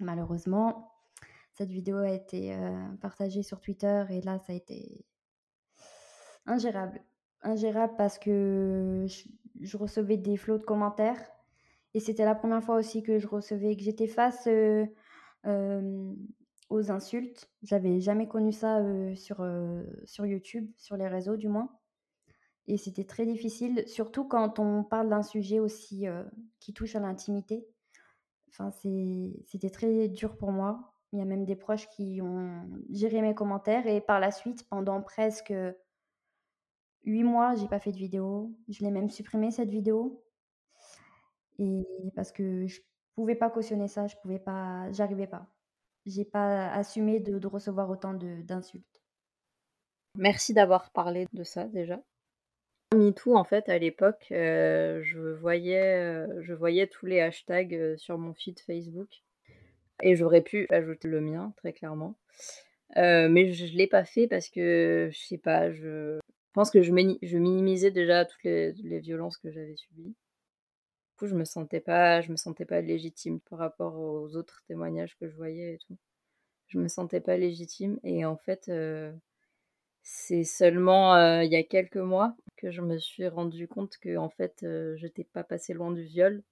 Malheureusement, 0.00 0.92
cette 1.54 1.70
vidéo 1.70 1.98
a 1.98 2.10
été, 2.10 2.54
heu, 2.54 2.96
partagée 3.00 3.42
sur 3.42 3.60
Twitter 3.60 4.04
et 4.10 4.20
là, 4.22 4.38
ça 4.40 4.52
a 4.52 4.56
été 4.56 5.06
ingérable. 6.46 7.02
Ingérable 7.42 7.94
parce 7.96 8.18
que 8.18 9.04
je 9.06 9.24
je 9.60 9.76
recevais 9.76 10.16
des 10.16 10.36
flots 10.36 10.58
de 10.58 10.64
commentaires 10.64 11.20
et 11.94 12.00
c'était 12.00 12.24
la 12.24 12.34
première 12.34 12.62
fois 12.64 12.76
aussi 12.76 13.02
que 13.04 13.18
je 13.20 13.28
recevais 13.28 13.76
que 13.76 13.82
j'étais 13.82 14.08
face, 14.08 14.48
aux 16.68 16.90
insultes. 16.90 17.50
J'avais 17.62 18.00
jamais 18.00 18.28
connu 18.28 18.52
ça, 18.52 18.82
sur, 19.16 19.46
sur 20.04 20.26
YouTube, 20.26 20.70
sur 20.76 20.96
les 20.96 21.08
réseaux 21.08 21.36
du 21.36 21.48
moins 21.48 21.70
et 22.66 22.78
c'était 22.78 23.04
très 23.04 23.26
difficile, 23.26 23.84
surtout 23.86 24.24
quand 24.24 24.58
on 24.58 24.84
parle 24.84 25.08
d'un 25.10 25.22
sujet 25.22 25.60
aussi, 25.60 26.06
qui 26.60 26.72
touche 26.72 26.96
à 26.96 27.00
l'intimité. 27.00 27.66
Enfin, 28.48 28.70
c'était 28.70 29.70
très 29.70 30.08
dur 30.08 30.36
pour 30.36 30.50
moi. 30.52 30.94
Il 31.12 31.18
y 31.18 31.22
a 31.22 31.26
même 31.26 31.44
des 31.44 31.56
proches 31.56 31.88
qui 31.90 32.20
ont 32.22 32.68
géré 32.90 33.20
mes 33.20 33.34
commentaires 33.34 33.86
et 33.86 34.00
par 34.00 34.18
la 34.18 34.30
suite, 34.30 34.66
pendant 34.68 35.02
presque 35.02 35.52
8 37.04 37.22
mois, 37.24 37.54
j'ai 37.54 37.68
pas 37.68 37.80
fait 37.80 37.92
de 37.92 37.98
vidéo. 37.98 38.52
Je 38.68 38.82
l'ai 38.82 38.90
même 38.90 39.10
supprimé 39.10 39.50
cette 39.50 39.70
vidéo. 39.70 40.24
Et 41.58 41.86
parce 42.16 42.32
que 42.32 42.66
je 42.66 42.80
pouvais 43.14 43.36
pas 43.36 43.50
cautionner 43.50 43.88
ça, 43.88 44.06
je 44.06 44.16
pouvais 44.22 44.38
pas, 44.38 44.90
j'arrivais 44.90 45.26
pas. 45.26 45.53
J'ai 46.06 46.24
pas 46.24 46.70
assumé 46.72 47.20
de, 47.20 47.38
de 47.38 47.46
recevoir 47.46 47.88
autant 47.90 48.14
d'insultes. 48.14 49.02
Merci 50.16 50.54
d'avoir 50.54 50.90
parlé 50.90 51.26
de 51.32 51.42
ça 51.42 51.64
déjà. 51.64 52.00
MeToo, 52.94 53.36
en 53.36 53.44
fait, 53.44 53.68
à 53.68 53.78
l'époque, 53.78 54.28
euh, 54.30 55.02
je, 55.02 55.18
voyais, 55.18 55.96
euh, 55.96 56.42
je 56.42 56.54
voyais 56.54 56.86
tous 56.86 57.06
les 57.06 57.20
hashtags 57.20 57.74
euh, 57.74 57.96
sur 57.96 58.18
mon 58.18 58.34
feed 58.34 58.60
Facebook. 58.60 59.08
Et 60.02 60.16
j'aurais 60.16 60.42
pu 60.42 60.66
ajouter 60.70 61.08
le 61.08 61.20
mien, 61.20 61.52
très 61.56 61.72
clairement. 61.72 62.16
mais 62.96 63.52
je 63.52 63.64
ne 63.64 63.76
l'ai 63.76 63.86
pas 63.86 64.04
fait 64.04 64.26
parce 64.28 64.48
que, 64.48 65.08
je 65.12 65.18
sais 65.18 65.38
pas, 65.38 65.72
je 65.72 66.18
pense 66.52 66.70
que 66.70 66.82
je, 66.82 66.92
minimisais 66.92 67.90
déjà 67.90 68.24
toutes 68.24 68.44
les 68.44 69.00
violences 69.00 69.38
que 69.38 69.50
j'avais 69.50 69.76
subies. 69.76 70.14
Coup, 71.16 71.26
je 71.26 71.34
me 71.34 71.44
sentais 71.44 71.80
pas, 71.80 72.20
je 72.22 72.30
me 72.30 72.36
sentais 72.36 72.64
pas 72.64 72.80
légitime 72.80 73.40
par 73.40 73.60
rapport 73.60 73.96
aux 73.96 74.34
autres 74.36 74.62
témoignages 74.66 75.16
que 75.16 75.28
je 75.28 75.36
voyais 75.36 75.74
et 75.74 75.78
tout. 75.86 75.96
Je 76.66 76.78
me 76.78 76.88
sentais 76.88 77.20
pas 77.20 77.36
légitime. 77.36 78.00
Et 78.02 78.24
en 78.24 78.36
fait, 78.36 78.70
c'est 80.02 80.44
seulement 80.44 81.40
il 81.40 81.50
y 81.52 81.56
a 81.56 81.62
quelques 81.62 81.96
mois 81.96 82.36
que 82.56 82.70
je 82.70 82.80
me 82.80 82.98
suis 82.98 83.28
rendu 83.28 83.68
compte 83.68 83.96
que 83.98 84.16
en 84.16 84.28
fait 84.28 84.58
je 84.62 85.02
n'étais 85.04 85.24
pas 85.24 85.44
passé 85.44 85.72
loin 85.72 85.92
du 85.92 86.02
viol, 86.02 86.42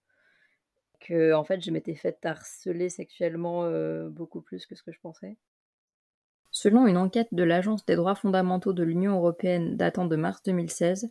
que 1.01 1.33
en 1.33 1.43
fait 1.43 1.61
je 1.61 1.71
m'étais 1.71 1.97
faite 1.97 2.25
harceler 2.25 2.89
sexuellement 2.89 3.69
beaucoup 4.11 4.43
plus 4.43 4.65
que 4.67 4.77
ce 4.77 4.83
que 4.83 4.93
je 4.93 5.01
pensais. 5.01 5.37
Selon 6.53 6.87
une 6.87 6.99
enquête 6.99 7.33
de 7.33 7.43
l'Agence 7.43 7.85
des 7.85 7.97
droits 7.97 8.15
fondamentaux 8.15 8.73
de 8.73 8.85
l'Union 8.85 9.17
européenne 9.17 9.77
datant 9.77 10.07
de 10.07 10.17
mars 10.17 10.43
2016, 10.45 11.11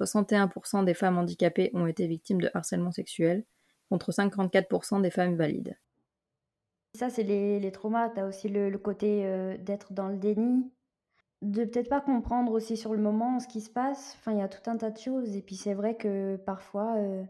61% 0.00 0.84
des 0.84 0.94
femmes 0.94 1.18
handicapées 1.18 1.70
ont 1.74 1.86
été 1.86 2.06
victimes 2.06 2.40
de 2.40 2.50
harcèlement 2.54 2.92
sexuel, 2.92 3.44
contre 3.88 4.12
54% 4.12 5.02
des 5.02 5.10
femmes 5.10 5.36
valides. 5.36 5.76
Ça, 6.94 7.10
c'est 7.10 7.22
les, 7.22 7.72
traumas. 7.72 8.10
Tu 8.10 8.20
as 8.20 8.26
aussi 8.26 8.48
le, 8.48 8.76
côté 8.78 9.22
d'être 9.60 9.92
dans 9.92 10.08
le 10.08 10.16
déni, 10.16 10.70
de 11.42 11.64
peut-être 11.64 11.88
pas 11.88 12.00
comprendre 12.00 12.52
aussi 12.52 12.76
sur 12.76 12.92
le 12.94 13.00
moment 13.00 13.40
ce 13.40 13.48
qui 13.48 13.60
se 13.60 13.70
passe. 13.70 14.16
Enfin, 14.18 14.32
il 14.32 14.38
y 14.38 14.42
a 14.42 14.48
tout 14.48 14.68
un 14.68 14.76
tas 14.76 14.90
de 14.90 14.98
choses. 14.98 15.36
Et 15.36 15.42
puis 15.42 15.56
c'est 15.56 15.74
vrai 15.74 15.96
que 15.96 16.36
parfois, 16.36 16.96
euh, 16.96 17.24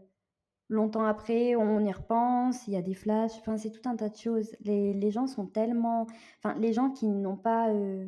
longtemps 0.69 1.05
après, 1.05 1.55
on 1.55 1.79
y 1.79 1.91
repense, 1.91 2.67
il 2.67 2.73
y 2.73 2.77
a 2.77 2.81
des 2.81 2.93
flashs. 2.93 3.37
Enfin, 3.39 3.57
c'est 3.57 3.71
tout 3.71 3.87
un 3.87 3.95
tas 3.95 4.09
de 4.09 4.17
choses. 4.17 4.51
Les, 4.61 4.93
les 4.93 5.11
gens 5.11 5.27
sont 5.27 5.47
tellement. 5.47 6.07
Enfin, 6.43 6.57
les 6.59 6.73
gens 6.73 6.91
qui 6.91 7.07
n'ont 7.07 7.37
pas 7.37 7.69
euh, 7.69 8.05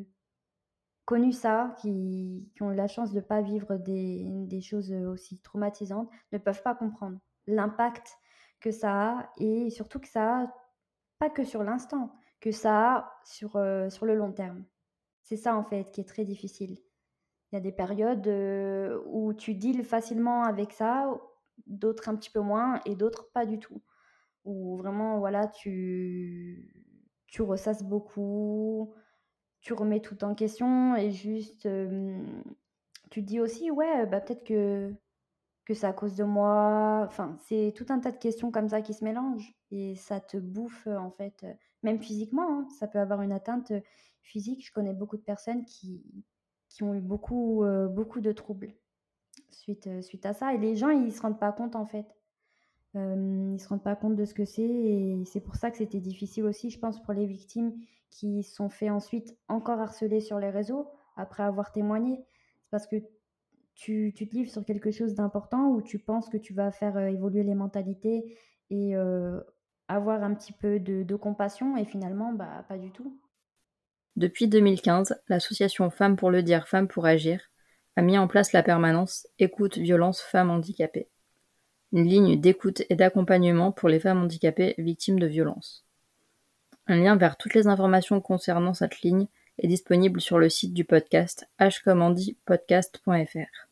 connu 1.06 1.32
ça, 1.32 1.76
qui, 1.82 2.50
qui, 2.56 2.64
ont 2.64 2.72
eu 2.72 2.76
la 2.76 2.88
chance 2.88 3.12
de 3.12 3.18
ne 3.18 3.22
pas 3.22 3.42
vivre 3.42 3.78
des, 3.78 4.26
des, 4.48 4.62
choses 4.62 4.92
aussi 4.94 5.40
traumatisantes, 5.42 6.10
ne 6.32 6.38
peuvent 6.38 6.64
pas 6.64 6.76
comprendre 6.76 7.20
l'impact 7.48 8.18
que 8.62 8.72
ça 8.72 9.20
a 9.20 9.30
et 9.38 9.70
surtout 9.70 10.00
que 10.00 10.08
ça 10.08 10.44
a, 10.44 10.54
pas 11.20 11.30
que 11.30 11.44
sur 11.44 11.64
l'instant, 11.64 12.14
que 12.40 12.52
ça 12.52 12.96
a 12.96 13.20
sur, 13.26 13.56
euh, 13.58 13.90
sur 13.90 14.06
le 14.06 14.16
long 14.16 14.32
terme. 14.32 14.64
C'est 15.22 15.38
ça 15.38 15.56
en 15.56 15.64
fait 15.64 15.92
qui 15.92 16.02
est 16.02 16.08
très 16.08 16.26
difficile. 16.26 16.78
Il 17.52 17.56
y 17.56 17.58
a 17.58 17.62
des 17.62 17.72
périodes 17.72 18.28
où 19.06 19.34
tu 19.34 19.54
deals 19.54 19.84
facilement 19.84 20.44
avec 20.44 20.72
ça, 20.72 21.08
d'autres 21.68 22.10
un 22.10 22.16
petit 22.16 22.32
peu 22.32 22.40
moins 22.40 22.80
et 22.86 22.96
d'autres 22.96 23.30
pas 23.32 23.46
du 23.46 23.60
tout. 23.60 23.82
Où 24.44 24.78
vraiment, 24.78 25.20
voilà, 25.20 25.48
tu, 25.48 26.74
tu 27.28 27.42
ressasses 27.42 27.84
beaucoup, 27.84 28.94
tu 29.64 29.74
remets 29.74 30.02
tout 30.02 30.24
en 30.24 30.36
question 30.36 30.96
et 30.96 31.12
juste, 31.12 31.68
tu 33.10 33.22
te 33.22 33.26
dis 33.26 33.40
aussi, 33.40 33.72
ouais, 33.72 34.06
bah, 34.06 34.22
peut-être 34.22 34.44
que, 34.44 34.94
que 35.66 35.74
c'est 35.74 35.88
à 35.88 35.94
cause 35.94 36.16
de 36.16 36.24
moi. 36.24 37.04
Enfin, 37.08 37.38
c'est 37.48 37.74
tout 37.76 37.86
un 37.90 38.00
tas 38.00 38.12
de 38.12 38.18
questions 38.18 38.52
comme 38.52 38.70
ça 38.70 38.82
qui 38.82 38.94
se 38.94 39.04
mélangent 39.04 39.56
et 39.72 39.96
ça 39.96 40.20
te 40.20 40.38
bouffe 40.38 40.88
en 40.88 41.12
fait, 41.12 41.46
même 41.82 42.00
physiquement. 42.00 42.60
Hein. 42.60 42.68
ça 42.78 42.88
peut 42.88 43.00
avoir 43.00 43.22
une 43.22 43.32
atteinte 43.32 43.74
physique, 44.22 44.66
je 44.68 44.72
connais 44.72 44.94
beaucoup 44.94 45.18
de 45.18 45.24
personnes 45.24 45.66
qui, 45.66 46.04
ont 46.82 46.94
eu 46.94 47.02
beaucoup, 47.02 47.64
beaucoup 47.90 48.20
de 48.20 48.32
troubles 48.34 48.74
suite, 49.50 49.90
suite 50.02 50.26
à 50.26 50.34
ça. 50.34 50.54
Et 50.54 50.58
les 50.58 50.76
gens, 50.76 50.90
ils 50.90 51.14
se 51.14 51.22
rendent 51.22 51.40
pas 51.40 51.52
compte 51.52 51.76
en 51.76 51.86
fait. 51.86 52.08
Euh, 52.96 53.16
ils 53.16 53.54
ne 53.54 53.58
se 53.58 53.68
rendent 53.68 53.84
pas 53.84 53.96
compte 53.96 54.16
de 54.16 54.26
ce 54.26 54.34
que 54.34 54.46
c'est. 54.46 54.62
Et 54.62 55.24
c'est 55.26 55.42
pour 55.42 55.56
ça 55.56 55.72
que 55.72 55.78
c'était 55.78 56.00
difficile 56.00 56.46
aussi, 56.46 56.70
je 56.70 56.80
pense, 56.80 57.02
pour 57.02 57.14
les 57.14 57.26
victimes 57.26 57.74
qui 58.10 58.44
sont 58.44 58.70
fait 58.70 58.90
ensuite 58.90 59.36
encore 59.48 59.80
harceler 59.80 60.20
sur 60.20 60.40
les 60.40 60.50
réseaux 60.50 60.92
après 61.16 61.44
avoir 61.44 61.72
témoigné. 61.72 62.26
C'est 62.64 62.72
parce 62.72 62.88
que 62.88 62.98
tu, 63.76 64.14
te 64.14 64.36
livres 64.36 64.52
sur 64.52 64.64
quelque 64.64 64.92
chose 64.92 65.16
d'important 65.16 65.70
où 65.70 65.82
tu 65.82 65.98
penses 65.98 66.30
que 66.30 66.38
tu 66.38 66.54
vas 66.54 66.72
faire 66.72 66.98
évoluer 66.98 67.44
les 67.44 67.56
mentalités 67.56 68.38
et 68.70 68.96
avoir 69.88 70.24
un 70.24 70.36
petit 70.36 70.54
peu 70.54 70.80
de, 70.80 71.02
de, 71.02 71.16
compassion 71.16 71.76
et 71.76 71.86
finalement, 71.86 72.34
bah, 72.34 72.66
pas 72.70 72.78
du 72.78 72.92
tout. 72.92 73.20
Depuis 74.16 74.48
2015, 74.48 75.20
l'association 75.28 75.90
Femmes 75.90 76.16
pour 76.16 76.30
le 76.30 76.44
dire, 76.44 76.68
Femmes 76.68 76.88
pour 76.88 77.06
agir 77.06 77.42
a 77.96 78.02
mis 78.02 78.18
en 78.18 78.28
place 78.28 78.54
la 78.54 78.64
permanence 78.64 79.28
Écoute 79.40 79.78
violence 79.78 80.22
femmes 80.22 80.50
handicapées, 80.50 81.10
une 81.94 82.08
ligne 82.08 82.42
d'écoute 82.42 82.82
et 82.90 82.96
d'accompagnement 82.96 83.72
pour 83.72 83.88
les 83.88 84.00
femmes 84.00 84.24
handicapées 84.24 84.74
victimes 84.80 85.20
de 85.20 85.28
violences. 85.28 85.86
Un 86.88 86.98
lien 86.98 87.16
vers 87.16 87.38
toutes 87.38 87.54
les 87.54 87.68
informations 87.68 88.20
concernant 88.20 88.74
cette 88.74 89.02
ligne 89.02 89.28
est 89.60 89.68
disponible 89.68 90.20
sur 90.20 90.40
le 90.40 90.50
site 90.50 90.74
du 90.74 90.86
podcast 90.86 91.48
hcommandipodcast.fr. 91.60 93.68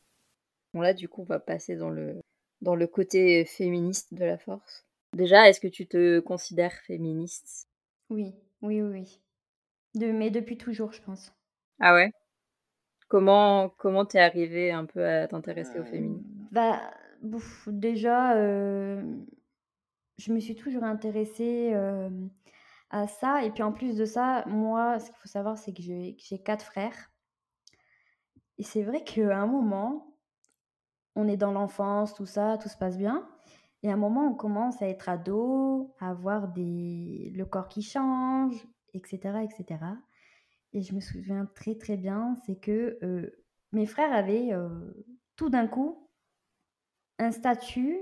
Bon 0.74 0.82
là 0.82 0.94
du 0.94 1.10
coup 1.10 1.24
on 1.24 1.26
va 1.26 1.40
passer 1.40 1.76
dans 1.76 1.90
le, 1.90 2.22
dans 2.62 2.76
le 2.76 2.86
côté 2.86 3.44
féministe 3.44 4.14
de 4.14 4.24
la 4.24 4.38
force. 4.38 4.86
Déjà, 5.14 5.50
est-ce 5.50 5.60
que 5.60 5.68
tu 5.68 5.88
te 5.88 6.20
considères 6.20 6.78
féministe? 6.88 7.68
Oui, 8.10 8.34
oui, 8.62 8.82
oui, 8.82 8.92
oui. 8.92 9.20
De 9.96 10.12
mais 10.12 10.30
depuis 10.30 10.58
toujours, 10.58 10.94
je 10.94 11.02
pense. 11.02 11.34
Ah 11.82 11.96
ouais? 11.96 12.14
Comment 13.10 13.70
comment 13.78 14.06
t'es 14.06 14.20
arrivée 14.20 14.72
un 14.72 14.86
peu 14.86 15.06
à 15.06 15.28
t'intéresser 15.28 15.80
au 15.80 15.84
féminisme? 15.84 16.24
bah, 16.52 16.80
déjà, 17.68 18.36
je 18.36 20.34
me 20.34 20.40
suis 20.40 20.56
toujours 20.56 20.84
intéressée, 20.84 21.74
à 22.90 23.08
ça 23.08 23.46
et 23.46 23.52
puis 23.52 23.64
en 23.64 23.72
plus 23.72 23.96
de 23.96 24.04
ça, 24.04 24.44
moi, 24.48 25.00
ce 25.00 25.06
qu'il 25.06 25.16
faut 25.16 25.30
savoir, 25.30 25.58
c'est 25.58 25.74
que 25.74 25.82
j'ai 25.82 26.16
4 26.44 26.66
frères 26.66 27.12
et 28.58 28.64
c'est 28.64 28.84
vrai 28.84 29.04
qu'à 29.04 29.38
un 29.38 29.48
moment, 29.48 30.18
on 31.16 31.28
est 31.28 31.38
dans 31.38 31.54
l'enfance, 31.54 32.14
tout 32.14 32.26
ça, 32.26 32.58
tout 32.58 32.68
se 32.68 32.78
passe 32.78 32.98
bien 32.98 33.28
et 33.82 33.90
à 33.90 33.94
un 33.94 33.98
moment, 33.98 34.28
on 34.28 34.36
commence 34.36 34.82
à 34.82 34.88
être 34.88 35.08
ado, 35.08 35.96
à 36.00 36.10
avoir 36.10 36.50
des 36.50 37.32
le 37.34 37.46
corps 37.46 37.70
qui 37.70 37.82
change, 37.82 38.68
etc., 38.94 39.40
etc. 39.44 39.80
Et 40.74 40.82
je 40.82 40.94
me 40.94 41.00
souviens 41.00 41.46
très 41.56 41.76
très 41.76 41.96
bien, 41.98 42.36
c'est 42.46 42.60
que 42.60 43.00
mes 43.72 43.86
frères 43.86 44.14
avaient 44.14 44.52
tout 45.38 45.50
d'un 45.50 45.68
coup 45.68 46.10
un 47.22 47.32
statut 47.32 48.00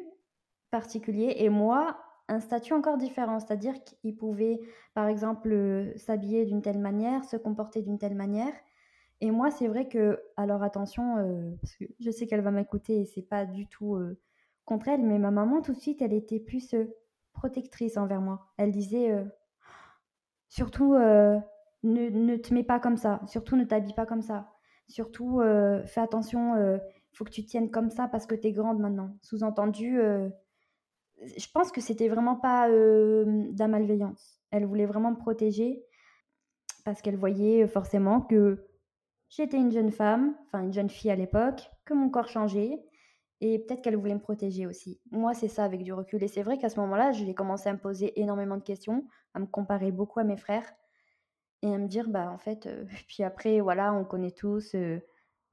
particulier 0.72 1.36
et 1.38 1.50
moi 1.50 1.98
un 2.28 2.40
statut 2.40 2.74
encore 2.74 2.98
différent, 2.98 3.40
c'est-à-dire 3.40 3.74
qu'ils 3.84 4.16
pouvaient 4.16 4.60
par 4.94 5.08
exemple 5.08 5.92
s'habiller 5.96 6.46
d'une 6.46 6.62
telle 6.62 6.78
manière, 6.78 7.24
se 7.26 7.38
comporter 7.38 7.82
d'une 7.82 7.98
telle 7.98 8.14
manière. 8.16 8.54
Et 9.20 9.32
moi, 9.32 9.50
c'est 9.50 9.68
vrai 9.68 9.88
que, 9.88 10.22
alors 10.38 10.62
attention, 10.62 11.16
parce 11.60 11.76
que 11.76 11.86
je 12.00 12.12
sais 12.12 12.28
qu'elle 12.28 12.42
va 12.42 12.52
m'écouter 12.52 13.02
et 13.02 13.06
c'est 13.06 13.24
pas 13.24 13.46
du 13.46 13.66
tout 13.68 13.98
contre 14.66 14.90
elle, 14.90 15.02
mais 15.02 15.18
ma 15.18 15.32
maman 15.32 15.64
tout 15.64 15.74
de 15.74 15.80
suite, 15.80 16.04
elle 16.04 16.14
était 16.14 16.40
plus 16.40 16.76
protectrice 17.34 17.98
envers 17.98 18.22
moi. 18.22 18.46
Elle 18.58 18.72
disait 18.72 19.12
Surtout, 20.50 20.96
euh, 20.96 21.40
ne, 21.84 22.10
ne, 22.10 22.36
te 22.36 22.54
mets 22.54 22.64
pas 22.64 22.80
comme 22.80 22.98
ça. 22.98 23.22
Surtout, 23.28 23.56
ne 23.56 23.64
t'habille 23.64 23.94
pas 23.94 24.08
comme 24.08 24.24
ça. 24.24 24.52
Surtout, 24.88 25.40
euh, 25.40 25.86
fais 25.86 26.02
attention, 26.02 26.56
euh, 26.56 26.80
faut 27.14 27.26
que 27.26 27.32
tu 27.32 27.46
tiennes 27.46 27.72
comme 27.72 27.90
ça 27.90 28.08
parce 28.08 28.26
que 28.26 28.36
tu 28.36 28.48
es 28.48 28.52
grande 28.52 28.80
maintenant. 28.80 29.16
Sous-entendu, 29.22 30.00
je 31.22 31.48
pense 31.54 31.72
que 31.72 31.82
c'était 31.82 32.08
vraiment 32.08 32.36
pas 32.36 32.68
la 32.70 33.68
malveillance. 33.68 34.42
Elle 34.52 34.66
voulait 34.66 34.86
vraiment 34.86 35.12
me 35.12 35.18
protéger 35.18 35.84
parce 36.86 37.02
qu'elle 37.02 37.18
voyait 37.18 37.68
forcément 37.68 38.22
que 38.22 38.66
j'étais 39.30 39.58
une 39.58 39.72
jeune 39.72 39.92
femme, 39.92 40.36
enfin 40.46 40.64
une 40.64 40.74
jeune 40.74 40.90
fille 40.90 41.12
à 41.12 41.16
l'époque, 41.16 41.70
que 41.86 41.94
mon 41.94 42.10
corps 42.10 42.30
changeait 42.30 42.80
et 43.42 43.60
peut-être 43.60 43.82
qu'elle 43.82 43.96
voulait 43.96 44.16
me 44.16 44.20
protéger 44.20 44.68
aussi. 44.68 45.00
Moi, 45.12 45.34
c'est 45.34 45.48
ça 45.48 45.64
avec 45.64 45.84
du 45.84 45.94
recul. 45.94 46.22
Et 46.24 46.28
c'est 46.28 46.44
vrai 46.44 46.58
qu'à 46.58 46.70
ce 46.70 46.80
moment-là, 46.82 47.12
j'ai 47.12 47.34
commencé 47.34 47.70
à 47.70 47.74
me 47.74 47.80
poser 47.80 48.20
énormément 48.20 48.58
de 48.58 48.64
questions, 48.64 49.06
à 49.34 49.40
me 49.40 49.46
comparer 49.46 49.92
beaucoup 49.92 50.20
à 50.20 50.24
mes 50.24 50.38
frères 50.38 50.74
et 51.62 51.74
à 51.74 51.78
me 51.78 51.88
dire, 51.88 52.10
bah 52.10 52.30
en 52.32 52.38
fait, 52.38 52.66
euh, 52.66 52.86
puis 53.08 53.24
après, 53.24 53.62
voilà, 53.62 53.94
on 53.94 54.04
connaît 54.04 54.32
tous 54.32 54.76
euh, 54.76 55.00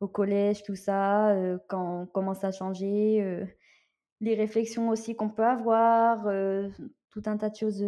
au 0.01 0.09
collège, 0.09 0.63
tout 0.63 0.77
ça, 0.77 1.35
quand 1.69 2.03
on 2.03 2.07
commence 2.07 2.45
à 2.45 2.53
changer, 2.53 3.47
les 4.21 4.35
réflexions 4.35 4.89
aussi 4.89 5.17
qu'on 5.17 5.31
peut 5.31 5.45
avoir, 5.45 6.25
tout 7.11 7.23
un 7.27 7.37
tas 7.37 7.51
de 7.51 7.57
choses 7.57 7.85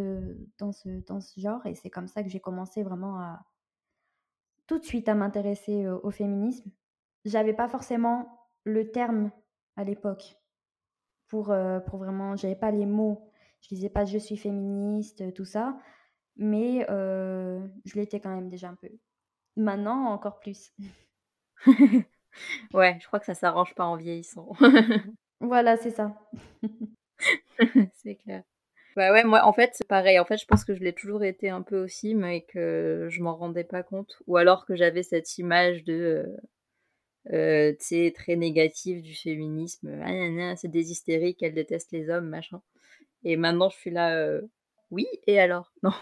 dans 0.58 0.72
ce, 0.72 1.04
dans 1.06 1.20
ce 1.20 1.38
genre. 1.38 1.64
Et 1.66 1.74
c'est 1.74 1.90
comme 1.90 2.08
ça 2.08 2.22
que 2.22 2.30
j'ai 2.30 2.40
commencé 2.40 2.82
vraiment 2.82 3.36
tout 4.66 4.78
de 4.78 4.84
suite 4.84 5.08
à 5.08 5.14
m'intéresser 5.14 5.86
au 5.88 6.10
féminisme. 6.10 6.70
J'avais 7.24 7.54
pas 7.54 7.68
forcément 7.68 8.48
le 8.64 8.90
terme 8.90 9.30
à 9.76 9.84
l'époque 9.84 10.36
pour, 11.26 11.54
pour 11.86 11.98
vraiment, 11.98 12.36
j'avais 12.36 12.56
pas 12.56 12.70
les 12.70 12.86
mots. 12.86 13.30
Je 13.60 13.68
disais 13.68 13.90
pas 13.90 14.04
je 14.04 14.18
suis 14.18 14.36
féministe, 14.36 15.34
tout 15.34 15.44
ça, 15.44 15.78
mais 16.36 16.86
je 16.88 17.94
l'étais 17.94 18.20
quand 18.20 18.34
même 18.34 18.48
déjà 18.48 18.70
un 18.70 18.76
peu. 18.76 18.88
Maintenant, 19.56 20.06
encore 20.06 20.38
plus. 20.38 20.72
ouais, 22.74 22.98
je 23.00 23.06
crois 23.06 23.20
que 23.20 23.26
ça 23.26 23.34
s'arrange 23.34 23.74
pas 23.74 23.84
en 23.84 23.96
vieillissant. 23.96 24.52
voilà, 25.40 25.76
c'est 25.76 25.90
ça. 25.90 26.14
c'est 27.94 28.16
clair. 28.16 28.42
Bah 28.96 29.12
ouais, 29.12 29.24
moi, 29.24 29.44
en 29.44 29.52
fait, 29.52 29.70
c'est 29.74 29.86
pareil. 29.86 30.18
En 30.18 30.24
fait, 30.24 30.38
je 30.38 30.46
pense 30.46 30.64
que 30.64 30.74
je 30.74 30.80
l'ai 30.80 30.92
toujours 30.92 31.22
été 31.22 31.50
un 31.50 31.62
peu 31.62 31.82
aussi, 31.82 32.14
mais 32.14 32.42
que 32.42 33.06
je 33.10 33.22
m'en 33.22 33.36
rendais 33.36 33.64
pas 33.64 33.82
compte. 33.82 34.16
Ou 34.26 34.36
alors 34.36 34.66
que 34.66 34.74
j'avais 34.74 35.02
cette 35.02 35.38
image 35.38 35.84
de, 35.84 36.26
euh, 37.32 37.32
euh 37.32 37.72
tu 37.72 37.84
sais, 37.86 38.12
très 38.14 38.36
négative 38.36 39.02
du 39.02 39.14
féminisme. 39.14 40.00
Ah, 40.04 40.56
c'est 40.56 40.70
des 40.70 40.90
hystériques, 40.90 41.42
elles 41.42 41.54
détestent 41.54 41.92
les 41.92 42.10
hommes, 42.10 42.28
machin. 42.28 42.60
Et 43.24 43.36
maintenant, 43.36 43.70
je 43.70 43.76
suis 43.76 43.90
là, 43.90 44.16
euh, 44.16 44.42
oui, 44.90 45.06
et 45.26 45.38
alors? 45.40 45.72
Non. 45.82 45.92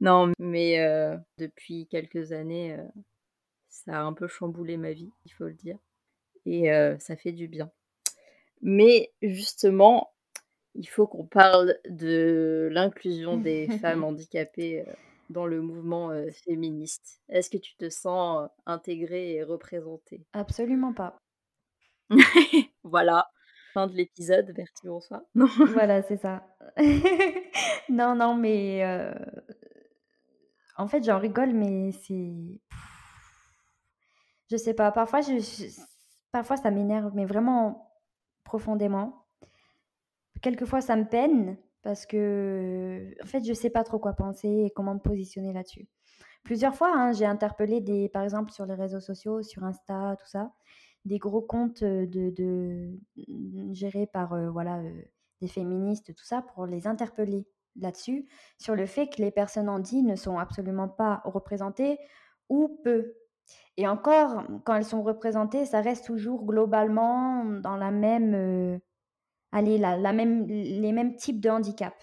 non, 0.00 0.32
mais 0.38 0.80
euh, 0.80 1.16
depuis 1.38 1.86
quelques 1.88 2.32
années, 2.32 2.76
ça 3.88 4.00
a 4.00 4.02
un 4.02 4.12
peu 4.12 4.28
chamboulé 4.28 4.76
ma 4.76 4.92
vie, 4.92 5.10
il 5.24 5.32
faut 5.32 5.44
le 5.44 5.54
dire. 5.54 5.78
Et 6.44 6.68
ça 6.98 7.16
fait 7.16 7.32
du 7.32 7.48
bien. 7.48 7.70
Mais 8.60 9.12
justement, 9.22 10.12
il 10.74 10.86
faut 10.86 11.06
qu'on 11.06 11.26
parle 11.26 11.78
de 11.88 12.68
l'inclusion 12.70 13.38
des 13.38 13.66
femmes 13.78 14.04
handicapées 14.04 14.84
dans 15.30 15.46
le 15.46 15.62
mouvement 15.62 16.10
féministe. 16.44 17.22
Est-ce 17.28 17.50
que 17.50 17.56
tu 17.56 17.76
te 17.76 17.88
sens 17.88 18.48
intégrée 18.66 19.34
et 19.34 19.42
représentée? 19.42 20.26
Absolument 20.32 20.92
pas. 20.92 21.18
voilà, 22.82 23.30
fin 23.72 23.86
de 23.86 23.94
l'épisode, 23.94 24.52
merci, 24.56 24.86
bonsoir. 24.86 25.22
voilà, 25.34 26.02
c'est 26.02 26.18
ça. 26.18 26.46
non, 27.88 28.14
non, 28.14 28.34
mais 28.34 28.82
en 30.76 30.86
fait, 30.86 31.02
j'en 31.02 31.18
rigole, 31.18 31.52
mais 31.52 31.92
c'est. 31.92 32.60
Je 34.50 34.56
sais 34.56 34.74
pas, 34.74 34.90
parfois, 34.92 35.20
parfois 36.32 36.56
ça 36.56 36.70
m'énerve, 36.70 37.12
mais 37.14 37.26
vraiment 37.26 37.92
profondément. 38.44 39.26
Quelquefois, 40.42 40.80
ça 40.80 40.96
me 40.96 41.04
peine 41.04 41.56
parce 41.82 42.06
que, 42.06 43.14
en 43.22 43.26
fait, 43.26 43.44
je 43.44 43.52
sais 43.52 43.70
pas 43.70 43.84
trop 43.84 43.98
quoi 43.98 44.12
penser 44.14 44.48
et 44.66 44.70
comment 44.70 44.94
me 44.94 45.00
positionner 45.00 45.52
là-dessus. 45.52 45.88
Plusieurs 46.44 46.74
fois, 46.74 46.92
hein, 46.94 47.12
j'ai 47.12 47.26
interpellé 47.26 47.80
des, 47.80 48.08
par 48.08 48.22
exemple, 48.22 48.52
sur 48.52 48.66
les 48.66 48.74
réseaux 48.74 49.00
sociaux, 49.00 49.42
sur 49.42 49.64
Insta, 49.64 50.16
tout 50.18 50.26
ça, 50.28 50.52
des 51.04 51.18
gros 51.18 51.42
comptes 51.42 51.84
de, 51.84 52.30
de 52.30 52.98
gérés 53.72 54.06
par, 54.06 54.32
euh, 54.32 54.50
voilà, 54.50 54.78
euh, 54.78 55.02
des 55.40 55.48
féministes, 55.48 56.14
tout 56.14 56.24
ça, 56.24 56.42
pour 56.42 56.66
les 56.66 56.86
interpeller 56.86 57.46
là-dessus, 57.76 58.28
sur 58.58 58.74
le 58.74 58.86
fait 58.86 59.08
que 59.08 59.22
les 59.22 59.30
personnes 59.30 59.68
handies 59.68 60.02
ne 60.02 60.16
sont 60.16 60.38
absolument 60.38 60.88
pas 60.88 61.22
représentées 61.24 61.98
ou 62.48 62.80
peu. 62.82 63.14
Et 63.76 63.86
encore, 63.86 64.42
quand 64.64 64.74
elles 64.74 64.84
sont 64.84 65.02
représentées, 65.02 65.64
ça 65.64 65.80
reste 65.80 66.06
toujours 66.06 66.44
globalement 66.44 67.44
dans 67.44 67.76
la 67.76 67.90
même, 67.90 68.34
euh, 68.34 68.78
allez, 69.52 69.78
la, 69.78 69.96
les 69.96 70.92
mêmes 70.92 71.16
types 71.16 71.40
de 71.40 71.48
handicap. 71.48 71.94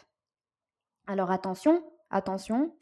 Alors 1.07 1.31
attention, 1.31 1.83
attention, 2.09 2.73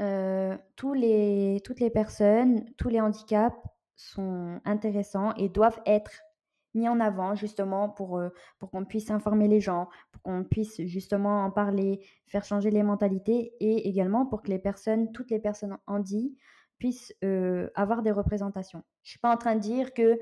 euh, 0.00 0.56
toutes 0.76 0.96
les 0.98 1.90
personnes, 1.92 2.64
tous 2.76 2.88
les 2.88 3.00
handicaps 3.00 3.56
sont 3.96 4.60
intéressants 4.64 5.34
et 5.34 5.48
doivent 5.48 5.80
être 5.84 6.12
mis 6.74 6.88
en 6.88 7.00
avant 7.00 7.34
justement 7.34 7.88
pour, 7.88 8.18
euh, 8.18 8.30
pour 8.58 8.70
qu'on 8.70 8.84
puisse 8.84 9.10
informer 9.10 9.48
les 9.48 9.60
gens, 9.60 9.88
pour 10.12 10.22
qu'on 10.22 10.44
puisse 10.44 10.80
justement 10.82 11.44
en 11.44 11.50
parler, 11.50 12.06
faire 12.26 12.44
changer 12.44 12.70
les 12.70 12.82
mentalités 12.82 13.52
et 13.60 13.88
également 13.88 14.26
pour 14.26 14.42
que 14.42 14.48
les 14.48 14.58
personnes, 14.58 15.12
toutes 15.12 15.30
les 15.30 15.40
personnes 15.40 15.76
handies 15.86 16.36
puissent 16.80 17.14
euh, 17.22 17.68
avoir 17.76 18.02
des 18.02 18.10
représentations. 18.10 18.82
Je 19.04 19.10
suis 19.10 19.20
pas 19.20 19.32
en 19.32 19.36
train 19.36 19.54
de 19.54 19.60
dire 19.60 19.94
que 19.94 20.18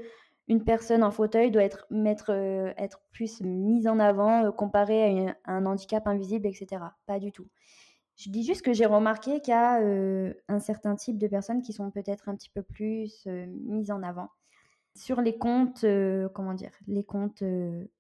une 0.48 0.64
personne 0.64 1.02
en 1.02 1.10
fauteuil 1.10 1.50
doit 1.50 1.62
être, 1.62 1.86
mettre, 1.90 2.32
euh, 2.32 2.72
être 2.76 3.00
plus 3.12 3.40
mise 3.42 3.86
en 3.86 3.98
avant 3.98 4.44
euh, 4.44 4.50
comparée 4.50 5.28
à, 5.44 5.52
un 5.52 5.64
handicap 5.64 6.06
invisible, 6.06 6.46
etc. 6.46 6.82
Pas 7.06 7.18
du 7.18 7.32
tout. 7.32 7.46
Je 8.16 8.30
dis 8.30 8.42
juste 8.42 8.62
que 8.62 8.72
j'ai 8.72 8.86
remarqué 8.86 9.40
qu'il 9.40 9.52
y 9.52 9.56
a 9.56 9.78
un 10.48 10.58
certain 10.58 10.96
type 10.96 11.18
de 11.18 11.28
personnes 11.28 11.62
qui 11.62 11.72
sont 11.72 11.92
peut-être 11.92 12.28
un 12.28 12.34
petit 12.34 12.50
peu 12.50 12.62
plus 12.64 13.26
mises 13.26 13.92
en 13.92 14.02
avant. 14.02 14.28
Sur 14.96 15.20
les 15.20 15.38
comptes, 15.38 15.86
comment 16.34 16.54
dire, 16.54 16.72
les 16.88 17.04
comptes, 17.04 17.44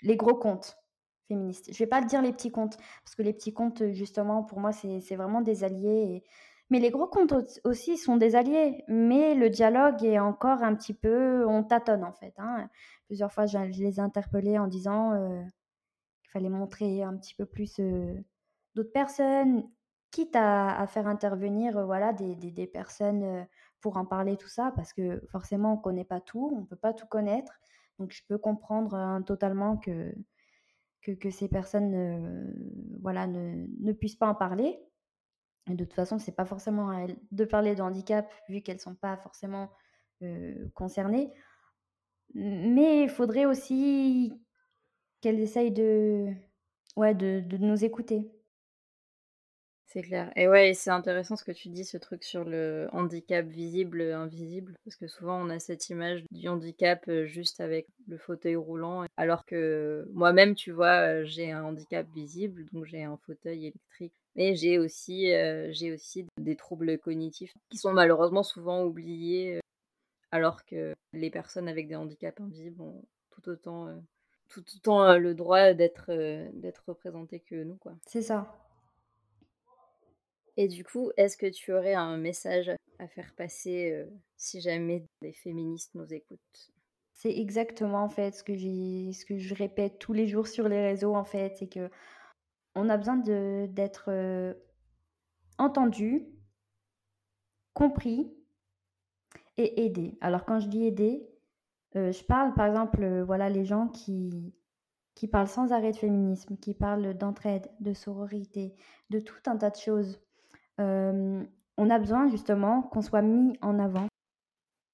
les 0.02 0.16
gros 0.16 0.34
comptes 0.34 0.76
féministes. 1.28 1.66
Je 1.66 1.74
ne 1.74 1.78
vais 1.78 1.86
pas 1.86 2.02
dire 2.02 2.20
les 2.20 2.32
petits 2.32 2.50
comptes, 2.50 2.78
parce 3.04 3.14
que 3.14 3.22
les 3.22 3.32
petits 3.32 3.52
comptes, 3.52 3.92
justement, 3.92 4.42
pour 4.42 4.58
moi, 4.58 4.72
c'est 4.72 5.14
vraiment 5.14 5.40
des 5.40 5.62
alliés. 5.62 6.24
Mais 6.70 6.80
les 6.80 6.90
gros 6.90 7.06
comptes 7.06 7.32
aussi 7.64 7.96
sont 7.96 8.16
des 8.16 8.36
alliés, 8.36 8.84
mais 8.88 9.34
le 9.34 9.48
dialogue 9.48 10.04
est 10.04 10.18
encore 10.18 10.62
un 10.62 10.74
petit 10.74 10.94
peu, 10.94 11.46
on 11.46 11.64
tâtonne 11.64 12.04
en 12.04 12.12
fait. 12.12 12.34
Hein. 12.38 12.68
Plusieurs 13.06 13.32
fois, 13.32 13.46
je, 13.46 13.58
les 13.58 13.98
ai 13.98 14.00
interpellés 14.00 14.58
en 14.58 14.66
disant 14.66 15.14
euh, 15.14 15.42
qu'il 16.22 16.30
fallait 16.30 16.50
montrer 16.50 17.02
un 17.02 17.16
petit 17.16 17.34
peu 17.34 17.46
plus 17.46 17.78
euh, 17.80 18.14
d'autres 18.74 18.92
personnes, 18.92 19.64
quitte 20.10 20.36
à, 20.36 20.86
faire 20.88 21.06
intervenir 21.06 21.78
euh, 21.78 21.84
voilà, 21.86 22.12
des, 22.12 22.34
des, 22.36 22.66
personnes 22.66 23.46
pour 23.80 23.96
en 23.96 24.04
parler, 24.04 24.36
tout 24.36 24.48
ça, 24.48 24.72
parce 24.76 24.92
que 24.92 25.22
forcément, 25.30 25.72
on 25.74 25.76
ne 25.76 25.82
connaît 25.82 26.04
pas 26.04 26.20
tout, 26.20 26.50
on 26.54 26.60
ne 26.60 26.66
peut 26.66 26.76
pas 26.76 26.92
tout 26.92 27.06
connaître. 27.06 27.58
Donc, 27.98 28.12
je 28.12 28.22
peux 28.28 28.38
comprendre 28.38 28.94
hein, 28.94 29.22
totalement 29.22 29.78
que, 29.78 30.14
que, 31.02 31.12
que, 31.12 31.30
ces 31.30 31.48
personnes 31.48 32.54
voilà, 33.00 33.26
ne, 33.26 33.66
ne 33.80 33.92
puissent 33.92 34.16
pas 34.16 34.28
en 34.28 34.34
parler 34.34 34.78
de 35.74 35.84
toute 35.84 35.94
façon, 35.94 36.18
c'est 36.18 36.34
pas 36.34 36.44
forcément 36.44 36.90
à 36.90 37.00
elles 37.00 37.16
de 37.32 37.44
parler 37.44 37.74
de 37.74 37.82
handicap 37.82 38.30
vu 38.48 38.62
qu'elles 38.62 38.80
sont 38.80 38.94
pas 38.94 39.16
forcément 39.16 39.70
concernées. 40.74 41.32
Mais 42.34 43.04
il 43.04 43.08
faudrait 43.08 43.46
aussi 43.46 44.32
qu'elles 45.20 45.40
essayent 45.40 45.72
de, 45.72 46.32
de, 46.96 47.40
de 47.40 47.56
nous 47.58 47.84
écouter. 47.84 48.30
C'est 49.90 50.02
clair. 50.02 50.30
Et 50.36 50.48
ouais, 50.48 50.74
c'est 50.74 50.90
intéressant 50.90 51.34
ce 51.34 51.44
que 51.44 51.52
tu 51.52 51.70
dis, 51.70 51.82
ce 51.82 51.96
truc 51.96 52.22
sur 52.22 52.44
le 52.44 52.88
handicap 52.92 53.46
visible, 53.46 54.02
invisible, 54.02 54.76
parce 54.84 54.96
que 54.96 55.06
souvent 55.06 55.40
on 55.42 55.48
a 55.48 55.58
cette 55.58 55.88
image 55.88 56.24
du 56.30 56.46
handicap 56.46 57.10
juste 57.24 57.60
avec 57.60 57.86
le 58.06 58.18
fauteuil 58.18 58.56
roulant, 58.56 59.06
alors 59.16 59.46
que 59.46 60.06
moi-même, 60.12 60.54
tu 60.54 60.72
vois, 60.72 61.24
j'ai 61.24 61.52
un 61.52 61.64
handicap 61.64 62.06
visible, 62.14 62.66
donc 62.70 62.84
j'ai 62.84 63.02
un 63.04 63.16
fauteuil 63.24 63.68
électrique 63.68 64.12
mais 64.38 64.54
j'ai 64.54 64.78
aussi, 64.78 65.32
j'ai 65.70 65.92
aussi 65.92 66.24
des 66.38 66.54
troubles 66.54 66.96
cognitifs 66.98 67.52
qui 67.70 67.76
sont 67.76 67.92
malheureusement 67.92 68.44
souvent 68.44 68.84
oubliés, 68.84 69.58
alors 70.30 70.64
que 70.64 70.94
les 71.12 71.28
personnes 71.28 71.68
avec 71.68 71.88
des 71.88 71.96
handicaps 71.96 72.40
invisibles 72.40 72.80
ont 72.80 73.02
tout 73.30 73.50
autant, 73.50 73.88
tout 74.48 74.64
autant 74.76 75.18
le 75.18 75.34
droit 75.34 75.74
d'être 75.74 76.06
d'être 76.52 76.84
représentées 76.86 77.40
que 77.40 77.64
nous. 77.64 77.76
quoi. 77.78 77.94
C'est 78.06 78.22
ça. 78.22 78.64
Et 80.56 80.68
du 80.68 80.84
coup, 80.84 81.10
est-ce 81.16 81.36
que 81.36 81.46
tu 81.46 81.72
aurais 81.72 81.94
un 81.94 82.16
message 82.16 82.70
à 83.00 83.08
faire 83.08 83.34
passer 83.34 84.06
si 84.36 84.60
jamais 84.60 85.04
des 85.20 85.32
féministes 85.32 85.96
nous 85.96 86.14
écoutent? 86.14 86.70
C'est 87.12 87.36
exactement 87.36 88.04
en 88.04 88.08
fait 88.08 88.36
ce 88.36 88.44
que, 88.44 88.56
ce 88.56 89.24
que 89.24 89.36
je 89.36 89.54
répète 89.56 89.98
tous 89.98 90.12
les 90.12 90.28
jours 90.28 90.46
sur 90.46 90.68
les 90.68 90.80
réseaux 90.80 91.16
en 91.16 91.24
fait, 91.24 91.56
c'est 91.58 91.66
que 91.66 91.90
on 92.74 92.88
a 92.88 92.96
besoin 92.96 93.16
d'être 93.16 94.56
entendu, 95.58 96.26
compris 97.74 98.32
et 99.56 99.84
aidé. 99.84 100.16
Alors 100.20 100.44
quand 100.44 100.60
je 100.60 100.68
dis 100.68 100.84
aider, 100.84 101.28
je 101.94 102.24
parle 102.24 102.54
par 102.54 102.66
exemple, 102.66 103.22
voilà, 103.22 103.48
les 103.48 103.64
gens 103.64 103.88
qui, 103.88 104.54
qui 105.14 105.26
parlent 105.26 105.48
sans 105.48 105.72
arrêt 105.72 105.90
de 105.90 105.96
féminisme, 105.96 106.56
qui 106.56 106.74
parlent 106.74 107.14
d'entraide, 107.14 107.68
de 107.80 107.92
sororité, 107.92 108.74
de 109.10 109.18
tout 109.18 109.40
un 109.46 109.56
tas 109.56 109.70
de 109.70 109.76
choses. 109.76 110.20
on 110.78 111.90
a 111.90 111.98
besoin 111.98 112.28
justement 112.28 112.82
qu'on 112.82 113.02
soit 113.02 113.22
mis 113.22 113.56
en 113.62 113.78
avant, 113.80 114.06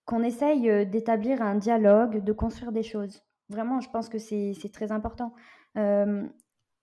qu'on 0.06 0.22
essaye 0.22 0.86
d'établir 0.86 1.42
un 1.42 1.56
dialogue, 1.56 2.24
de 2.24 2.32
construire 2.32 2.72
des 2.72 2.82
choses. 2.82 3.22
Vraiment, 3.50 3.80
je 3.80 3.90
pense 3.90 4.08
que 4.08 4.18
c'est 4.18 4.54
très 4.72 4.92
important. 4.92 5.34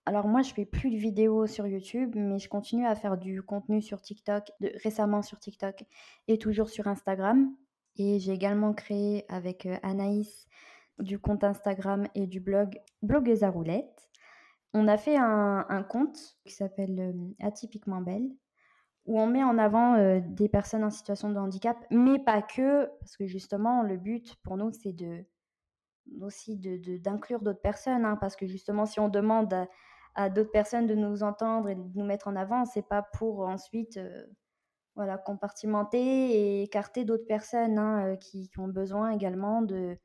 Alors 0.04 0.26
moi, 0.26 0.42
je 0.42 0.52
fais 0.52 0.64
plus 0.64 0.90
de 0.90 0.96
vidéos 0.96 1.46
sur 1.46 1.66
YouTube, 1.66 2.12
mais 2.16 2.38
je 2.38 2.48
continue 2.48 2.86
à 2.86 2.94
faire 2.96 3.16
du 3.16 3.42
contenu 3.42 3.80
sur 3.80 4.00
TikTok, 4.00 4.50
récemment 4.82 5.22
sur 5.22 5.38
TikTok 5.38 5.84
et 6.28 6.38
toujours 6.38 6.68
sur 6.70 6.88
Instagram. 6.88 7.54
Et 7.96 8.18
j'ai 8.18 8.32
également 8.32 8.72
créé 8.72 9.24
avec 9.28 9.66
euh, 9.66 9.76
Anaïs 9.82 10.48
du 10.98 11.18
compte 11.18 11.44
Instagram 11.44 12.06
et 12.14 12.26
du 12.26 12.40
blog 12.40 12.80
Blogueuse 13.02 13.44
à 13.44 13.50
roulette. 13.50 14.10
On 14.74 14.88
a 14.88 14.96
fait 14.96 15.16
un 15.16 15.84
compte 15.88 16.38
qui 16.44 16.54
s'appelle, 16.54 16.98
hem, 16.98 17.34
Atypiquement 17.40 18.00
belle, 18.00 18.30
où 19.06 19.20
on 19.20 19.26
met 19.26 19.42
en 19.42 19.58
avant, 19.58 19.96
heu, 19.98 20.20
des 20.20 20.48
personnes 20.48 20.84
en 20.84 20.90
situation 20.90 21.30
de 21.30 21.38
handicap, 21.38 21.76
mais 21.90 22.18
pas 22.18 22.42
que, 22.42 22.86
parce 23.00 23.16
que 23.16 23.26
justement 23.26 23.82
le 23.82 23.96
but 23.96 24.36
pour 24.42 24.56
nous 24.56 24.72
c'est 24.72 24.92
de 24.92 25.24
aussi 26.20 26.56
de 26.56 26.76
de 26.78 26.98
d'inclure 26.98 27.40
d'autres 27.40 27.60
personnes, 27.60 28.04
hein, 28.04 28.16
parce 28.20 28.36
que 28.36 28.46
justement 28.46 28.86
si 28.86 29.00
on 29.00 29.08
demande 29.08 29.54
à 30.14 30.30
d'autres 30.30 30.50
personnes 30.52 30.86
de 30.86 30.94
nous 30.94 31.22
entendre 31.22 31.68
et 31.68 31.74
de 31.74 31.82
nous 31.94 32.04
mettre 32.04 32.28
en 32.28 32.36
avant, 32.36 32.64
c'est 32.64 32.86
pas 32.88 33.02
pour 33.02 33.40
ensuite, 33.40 33.96
heu, 33.98 34.26
voilà 34.96 35.18
compartimenter 35.18 35.98
et 36.00 36.62
écarter 36.64 37.04
d'autres 37.04 37.26
personnes, 37.26 37.78
hein, 37.78 38.14
heu, 38.14 38.16
qui 38.16 38.50
ont 38.58 38.68
besoin 38.68 39.10
également 39.12 39.62
de 39.62 39.98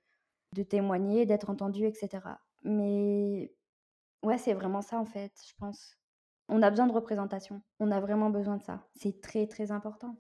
de 0.54 0.64
témoigner, 0.64 1.26
d'être 1.28 1.50
entendues 1.50 1.86
et 1.86 1.94
cetera. 1.94 2.40
Mais 2.64 3.54
ouais, 4.24 4.38
c'est 4.38 4.54
vraiment 4.54 4.82
ça 4.82 5.00
en 5.00 5.06
fait, 5.06 5.34
je 5.48 5.54
pense. 5.60 5.98
On 6.50 6.62
a 6.64 6.70
besoin 6.72 6.88
de 6.88 6.94
représentation, 6.94 7.62
on 7.80 7.92
a 7.92 8.00
vraiment 8.02 8.30
besoin 8.32 8.58
de 8.58 8.64
ça. 8.64 8.88
C'est 8.96 9.22
très, 9.22 9.48
très 9.48 9.72
important. 9.72 10.18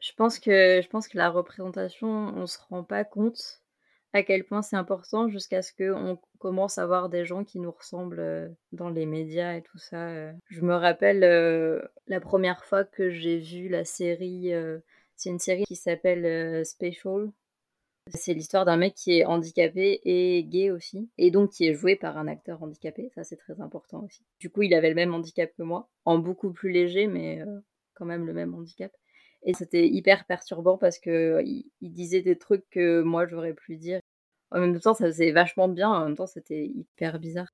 Je 0.00 0.12
pense 0.14 0.38
que 0.38 0.80
je 0.82 0.88
pense 0.88 1.06
que 1.06 1.18
la 1.18 1.28
représentation, 1.30 2.08
on 2.08 2.46
se 2.46 2.58
rend 2.70 2.82
pas 2.84 3.04
compte 3.04 3.62
à 4.16 4.22
quel 4.22 4.44
point 4.44 4.62
c'est 4.62 4.76
important 4.76 5.28
jusqu'à 5.28 5.62
ce 5.62 5.72
qu'on 5.72 6.18
commence 6.38 6.78
à 6.78 6.86
voir 6.86 7.08
des 7.08 7.24
gens 7.24 7.44
qui 7.44 7.58
nous 7.60 7.70
ressemblent, 7.70 8.20
heu, 8.20 8.56
dans 8.72 8.88
les 8.90 9.06
médias 9.06 9.54
et 9.56 9.62
tout 9.62 9.78
ça, 9.78 10.10
heu. 10.10 10.32
Je 10.50 10.60
me 10.62 10.74
rappelle, 10.74 11.22
heu, 11.24 11.82
la 12.06 12.20
première 12.20 12.64
fois 12.64 12.84
que 12.84 13.10
j'ai 13.10 13.38
vu 13.38 13.68
la 13.68 13.84
série, 13.84 14.52
c'est 15.16 15.30
une 15.30 15.38
série 15.38 15.64
qui 15.64 15.76
s'appelle, 15.76 16.64
Special. 16.64 17.30
C'est 18.14 18.34
l'histoire 18.34 18.64
d'un 18.64 18.76
mec 18.76 18.94
qui 18.94 19.18
est 19.18 19.24
handicapé 19.24 20.00
et 20.04 20.44
gay 20.44 20.70
aussi 20.70 21.10
et 21.18 21.30
donc 21.32 21.50
qui 21.50 21.66
est 21.66 21.74
joué 21.74 21.96
par 21.96 22.16
un 22.18 22.28
acteur 22.28 22.62
handicapé, 22.62 23.10
ça 23.14 23.24
c'est 23.24 23.36
très 23.36 23.60
important 23.60 24.04
aussi. 24.04 24.24
Du 24.38 24.48
coup, 24.48 24.62
il 24.62 24.74
avait 24.74 24.90
le 24.90 24.94
même 24.94 25.12
handicap 25.12 25.50
que 25.56 25.62
moi, 25.64 25.88
en 26.04 26.18
beaucoup 26.18 26.52
plus 26.52 26.70
léger 26.70 27.08
mais 27.08 27.42
quand 27.94 28.04
même 28.04 28.24
le 28.26 28.32
même 28.32 28.54
handicap 28.54 28.92
et 29.42 29.54
c'était 29.54 29.88
hyper 29.88 30.24
perturbant 30.26 30.78
parce 30.78 30.98
qu'il 30.98 31.64
il 31.80 31.92
disait 31.92 32.22
des 32.22 32.38
trucs 32.38 32.68
que 32.70 33.02
moi 33.02 33.26
j'aurais 33.26 33.54
pu 33.54 33.76
dire. 33.76 34.00
En 34.50 34.60
même 34.60 34.80
temps, 34.80 34.94
ça 34.94 35.06
faisait 35.06 35.32
vachement 35.32 35.68
bien, 35.68 35.90
en 35.90 36.04
même 36.06 36.16
temps, 36.16 36.26
c'était 36.26 36.66
hyper 36.66 37.18
bizarre. 37.20 37.48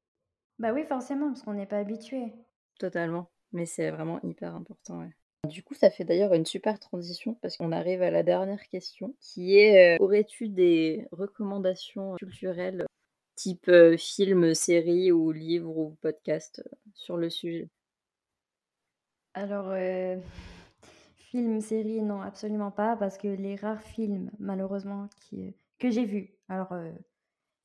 Bah 0.59 0.73
oui, 0.73 0.83
forcément, 0.85 1.29
parce 1.29 1.43
qu'on 1.43 1.53
n'est 1.53 1.67
pas 1.67 1.79
habitué. 1.79 2.33
Totalement, 2.79 3.31
mais 3.53 3.65
c'est 3.67 3.91
vraiment 3.91 4.21
hyper 4.23 4.55
important, 4.55 5.01
ouais. 5.01 5.11
Du 5.49 5.63
coup, 5.63 5.75
ça 5.75 5.91
fait 5.91 6.05
d'ailleurs 6.05 6.35
une 6.35 6.47
super 6.47 6.79
transition 6.79 7.35
parce 7.43 7.57
qu'on 7.57 7.73
arrive 7.73 8.03
à 8.03 8.11
la 8.11 8.23
dernière 8.23 8.69
question 8.69 9.15
qui 9.21 9.59
est, 9.59 9.97
heu, 9.97 10.03
aurais-tu 10.03 10.49
des 10.49 11.07
recommandations 11.11 12.15
culturelles 12.17 12.87
type, 13.37 13.69
heu, 13.69 13.97
film, 13.97 14.55
série 14.55 15.13
ou 15.13 15.33
livre 15.33 15.77
ou 15.77 15.97
podcast, 16.01 16.63
heu, 16.67 16.71
sur 16.95 17.17
le 17.17 17.31
sujet? 17.31 17.69
Alors, 19.35 19.71
heu, 19.73 20.21
film, 21.17 21.61
série, 21.61 22.03
non, 22.03 22.21
absolument 22.23 22.71
pas, 22.71 22.97
parce 22.97 23.19
que 23.19 23.29
les 23.29 23.57
rares 23.57 23.83
films, 23.83 24.31
malheureusement, 24.39 25.09
qui, 25.21 25.55
que 25.83 25.91
j'ai 25.91 26.07
vus, 26.07 26.35
alors, 26.49 26.73
heu, 26.75 26.95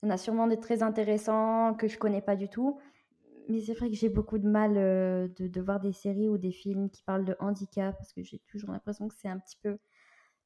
il 0.03 0.07
y 0.07 0.11
en 0.11 0.15
a 0.15 0.17
sûrement 0.17 0.47
des 0.47 0.59
très 0.59 0.83
intéressants 0.83 1.75
que 1.75 1.87
je 1.89 1.97
connais 1.99 2.21
pas 2.21 2.35
du 2.37 2.49
tout, 2.49 2.79
mais 3.49 3.61
c'est 3.61 3.73
vrai 3.75 3.89
que 3.89 3.95
j'ai 3.95 4.09
beaucoup 4.09 4.39
de 4.39 4.47
mal, 4.49 4.77
heu, 4.77 5.33
de 5.39 5.61
voir 5.61 5.79
des 5.81 5.93
séries 5.93 6.29
ou 6.29 6.37
des 6.39 6.51
films 6.53 6.89
qui 6.91 7.03
parlent 7.03 7.25
de 7.25 7.35
handicap 7.39 7.95
parce 7.97 8.13
que 8.13 8.23
j'ai 8.23 8.39
toujours 8.47 8.71
l'impression 8.71 9.07
que 9.09 9.15
c'est 9.15 9.29
un 9.29 9.39
petit 9.39 9.57
peu 9.63 9.79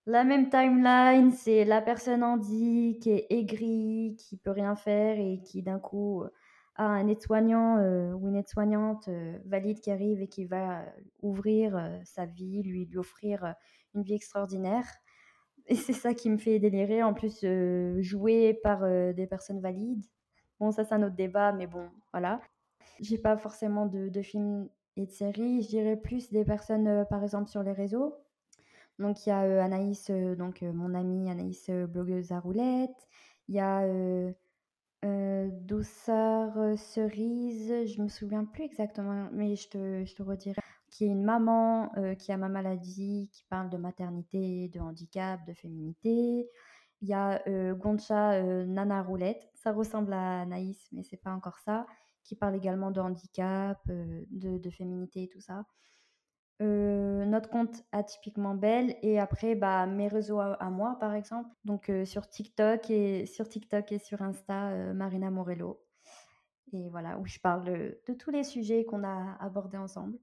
la 0.08 0.24
même 0.26 0.50
timeline. 0.50 1.32
C'est 1.32 1.66
la 1.66 1.82
personne 1.82 2.24
handi 2.24 3.00
qui 3.02 3.12
est 3.12 3.28
aigrie, 3.32 4.16
qui 4.20 4.38
peut 4.38 4.52
rien 4.52 4.76
faire 4.76 5.20
et 5.20 5.42
qui 5.46 5.64
d'un 5.64 5.80
coup, 5.80 6.24
heu, 6.24 6.32
a 6.76 6.86
un 6.86 7.08
aide-soignant, 7.08 7.78
ou 8.16 8.30
une 8.30 8.36
aide-soignante, 8.38 9.10
valide 9.46 9.82
qui 9.82 9.92
arrive 9.92 10.22
et 10.22 10.28
qui 10.30 10.46
va, 10.46 10.86
ouvrir, 11.22 12.00
sa 12.06 12.26
vie, 12.26 12.64
lui 12.64 12.86
lui 12.86 12.98
offrir, 12.98 13.56
une 13.96 14.04
vie 14.04 14.16
extraordinaire 14.16 14.88
et 15.72 15.76
c'est 15.76 15.94
ça 15.94 16.14
qui 16.14 16.30
me 16.30 16.38
fait 16.38 16.60
délirer. 16.60 17.04
En 17.04 17.14
plus, 17.14 17.44
heu, 17.44 18.02
joué 18.02 18.54
par, 18.64 18.84
heu, 18.86 19.14
des 19.14 19.28
personnes 19.28 19.62
valides. 19.62 20.06
Bon, 20.60 20.72
ça, 20.72 20.84
c'est 20.86 20.94
un 20.96 21.04
autre 21.04 21.16
débat, 21.16 21.54
mais 21.54 21.68
bon, 21.68 21.90
voilà. 22.14 22.42
J'ai 23.02 23.18
pas 23.20 23.38
forcément 23.38 23.86
de 23.88 24.10
de 24.10 24.22
films 24.24 24.70
et 24.98 25.06
de 25.08 25.12
séries. 25.12 25.64
Je 25.64 25.70
dirais 25.70 25.98
plus 25.98 26.32
des 26.32 26.46
personnes, 26.46 26.88
heu, 26.88 27.06
par 27.10 27.24
exemple 27.24 27.50
sur 27.50 27.64
les 27.64 27.74
réseaux. 27.74 28.16
Donc 29.00 29.26
il 29.26 29.30
y 29.30 29.34
a, 29.34 29.46
heu, 29.48 29.60
Anaïs, 29.62 30.12
donc 30.38 30.62
mon 30.64 30.96
amie 30.96 31.30
Anaïs, 31.32 31.70
blogueuse 31.70 32.32
à 32.34 32.40
roulettes. 32.42 33.08
Il 33.50 33.56
y 33.56 33.60
a, 33.60 33.86
Douceur, 35.52 36.78
Cerise, 36.78 37.74
je 37.86 38.02
me 38.02 38.08
souviens 38.08 38.46
plus 38.46 38.64
exactement, 38.64 39.30
mais 39.32 39.56
je 39.56 39.70
te 39.70 40.06
je 40.06 40.16
te 40.16 40.24
redirai, 40.24 40.62
qui 40.92 41.06
est 41.06 41.08
une 41.08 41.24
maman, 41.24 41.92
qui 42.20 42.32
a 42.32 42.38
ma 42.38 42.50
maladie, 42.50 43.30
qui 43.34 43.44
parle 43.46 43.70
de 43.70 43.78
maternité, 43.78 44.70
de 44.70 44.80
handicap, 44.80 45.44
de 45.48 45.54
féminité. 45.54 46.48
Il 47.02 47.08
y 47.08 47.14
a, 47.14 47.42
heu, 47.48 47.74
Goncha, 47.74 48.42
Nana 48.66 49.02
Roulette, 49.02 49.50
ça 49.56 49.72
ressemble 49.72 50.14
à 50.14 50.42
Anaïs, 50.42 50.88
mais 50.92 51.04
c'est 51.04 51.18
pas 51.18 51.32
encore 51.32 51.58
ça, 51.60 51.88
qui 52.24 52.36
parle 52.36 52.56
également 52.56 52.92
de 52.92 53.00
handicap, 53.00 53.80
de 53.88 54.70
féminité 54.70 55.24
et 55.24 55.30
tout 55.30 55.42
ça. 55.42 55.66
Notre 56.60 57.50
compte 57.50 57.84
Atypiquement 57.92 58.54
belle 58.54 58.96
et 59.02 59.20
après, 59.20 59.56
bah, 59.56 59.88
mes 59.88 60.08
réseaux 60.08 60.40
à 60.40 60.70
moi, 60.70 60.98
par 61.00 61.16
exemple, 61.16 61.50
donc 61.66 61.92
sur 62.06 62.30
TikTok 62.30 62.92
et 62.92 63.26
sur 63.26 63.50
TikTok 63.50 63.92
et 63.94 63.98
sur 63.98 64.22
Insta, 64.22 64.94
Marina 64.94 65.32
Morello 65.32 65.82
et 66.74 66.90
voilà, 66.90 67.18
où 67.20 67.26
je 67.26 67.40
parle, 67.40 67.66
de 67.66 68.14
tous 68.14 68.32
les 68.32 68.44
sujets 68.44 68.86
qu'on 68.86 69.04
a 69.04 69.36
abordés 69.40 69.78
ensemble. 69.78 70.18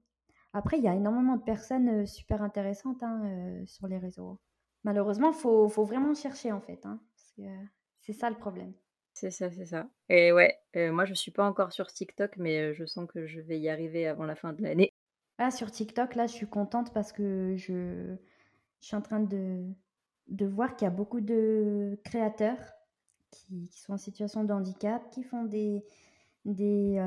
Après, 0.53 0.77
il 0.79 0.83
y 0.83 0.87
a 0.87 0.95
énormément 0.95 1.35
de 1.37 1.43
personnes, 1.43 1.89
heu, 2.03 2.05
super 2.05 2.41
intéressantes, 2.41 3.03
hein, 3.03 3.21
heu, 3.61 3.65
sur 3.67 3.87
les 3.87 3.97
réseaux. 3.99 4.39
Malheureusement, 4.83 5.31
faut 5.33 5.69
faut 5.69 5.83
vraiment 5.85 6.13
chercher, 6.15 6.51
en 6.51 6.61
fait, 6.61 6.85
hein, 6.85 7.01
que 7.37 7.43
c'est 7.97 8.13
ça 8.13 8.29
le 8.29 8.37
problème. 8.37 8.73
C'est 9.13 9.31
ça, 9.31 9.51
c'est 9.51 9.65
ça 9.65 9.89
et 10.07 10.31
ouais, 10.31 10.59
moi 10.75 11.05
je 11.05 11.13
suis 11.13 11.31
pas 11.31 11.45
encore 11.45 11.71
sur 11.73 11.87
TikTok 11.91 12.37
mais 12.37 12.73
je 12.73 12.85
sens 12.85 13.07
que 13.07 13.27
je 13.27 13.39
vais 13.41 13.59
y 13.59 13.69
arriver 13.69 14.07
avant 14.07 14.25
la 14.25 14.35
fin 14.35 14.53
de 14.53 14.61
l'année. 14.63 14.91
Ah, 15.37 15.51
sur 15.51 15.71
TikTok, 15.71 16.15
là, 16.15 16.27
je 16.27 16.33
suis 16.33 16.47
contente 16.49 16.93
parce 16.93 17.11
que 17.13 17.55
je 17.55 18.15
je 18.81 18.87
suis 18.87 18.95
en 18.95 19.01
train 19.01 19.19
de 19.21 19.65
de 20.27 20.45
voir 20.45 20.75
qu'il 20.75 20.85
y 20.85 20.89
a 20.89 20.91
beaucoup 20.91 21.21
de 21.21 21.99
créateurs 22.05 22.59
qui 23.31 23.69
qui 23.69 23.79
sont 23.79 23.93
en 23.93 23.97
situation 23.97 24.43
de 24.43 24.53
handicap, 24.53 25.09
qui 25.11 25.23
font 25.23 25.45
des 25.45 25.83
des, 26.45 27.01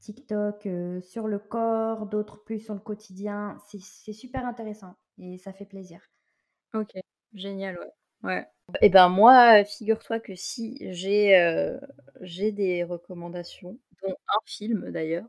TikTok, 0.00 0.68
sur 1.02 1.26
le 1.26 1.38
corps, 1.38 2.06
d'autres 2.06 2.42
plus 2.44 2.60
sur 2.60 2.74
le 2.74 2.80
quotidien. 2.80 3.58
C'est 3.66 4.12
super 4.12 4.46
intéressant 4.46 4.94
et 5.18 5.38
ça 5.38 5.52
fait 5.52 5.66
plaisir. 5.66 6.00
OK, 6.74 6.92
génial, 7.34 7.78
ouais. 7.78 7.92
Ouais. 8.22 8.46
Et 8.80 8.88
ben 8.88 9.08
moi, 9.08 9.64
figure-toi 9.64 10.20
que 10.20 10.34
si, 10.34 10.78
j'ai, 10.92 11.32
des 12.52 12.84
recommandations, 12.84 13.78
dont 14.02 14.14
un 14.28 14.38
film 14.44 14.90
d'ailleurs. 14.90 15.26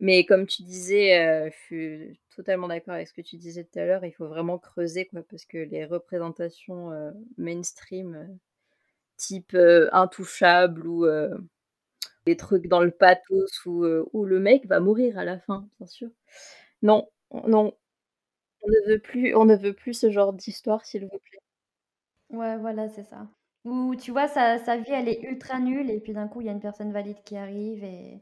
Mais 0.00 0.24
comme 0.24 0.46
tu 0.46 0.62
disais, 0.62 1.50
je 1.50 1.56
suis 1.64 2.20
totalement 2.34 2.68
d'accord 2.68 2.94
avec 2.94 3.08
ce 3.08 3.12
que 3.14 3.22
tu 3.22 3.36
disais 3.36 3.64
tout 3.64 3.78
à 3.78 3.84
l'heure, 3.84 4.04
il 4.04 4.12
faut 4.12 4.28
vraiment 4.28 4.58
creuser 4.58 5.06
quoi, 5.06 5.22
parce 5.28 5.44
que 5.44 5.58
les 5.58 5.84
représentations, 5.84 6.90
mainstream, 7.38 8.38
type, 9.16 9.54
heu, 9.54 9.88
Intouchables 9.92 10.86
ou 10.86 11.06
des 12.26 12.36
trucs 12.36 12.68
dans 12.68 12.82
le 12.82 12.90
pathos 12.90 13.66
où, 13.66 13.84
heu, 13.84 14.06
où 14.12 14.24
le 14.24 14.40
mec 14.40 14.66
va 14.66 14.80
mourir 14.80 15.18
à 15.18 15.24
la 15.24 15.38
fin, 15.38 15.68
bien 15.78 15.86
sûr. 15.88 16.10
Non, 16.82 17.08
non, 17.48 17.74
on 18.62 18.68
ne 18.70 18.92
veut 18.92 19.00
plus 19.00 19.34
on 19.36 19.46
ne 19.46 19.56
veut 19.56 19.74
plus 19.74 19.94
ce 19.94 20.10
genre 20.10 20.32
d'histoire, 20.34 20.84
s'il 20.86 21.04
vous 21.04 21.18
plaît. 21.20 21.40
Ouais, 22.30 22.56
voilà, 22.58 22.88
c'est 22.88 23.04
ça. 23.04 23.28
Ou 23.64 23.94
tu 23.96 24.10
vois, 24.10 24.28
sa 24.28 24.58
sa 24.58 24.76
vie, 24.76 24.90
elle 24.92 25.08
est 25.08 25.22
ultra 25.22 25.58
nulle 25.58 25.90
et 25.90 26.00
puis 26.00 26.12
d'un 26.12 26.28
coup, 26.28 26.40
il 26.42 26.46
y 26.46 26.50
a 26.50 26.52
une 26.52 26.60
personne 26.60 26.92
valide 26.92 27.22
qui 27.24 27.36
arrive 27.36 27.82
et 27.84 28.20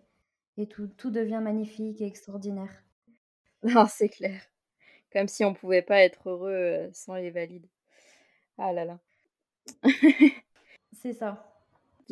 et 0.59 0.67
tout 0.69 0.87
tout 0.89 1.11
devient 1.11 1.41
magnifique 1.43 2.01
et 2.01 2.07
extraordinaire. 2.07 2.85
Non, 3.63 3.87
c'est 3.89 4.09
clair. 4.09 4.41
Comme 5.13 5.29
si 5.29 5.45
on 5.45 5.55
pouvait 5.55 5.83
pas 5.83 6.01
être 6.03 6.31
heureux, 6.31 6.53
heu, 6.53 6.91
sans 6.93 7.17
les 7.17 7.31
valides. 7.31 7.69
Ah 8.59 8.73
là 8.73 8.85
là. 8.85 9.01
C'est 10.93 11.13
ça. 11.13 11.52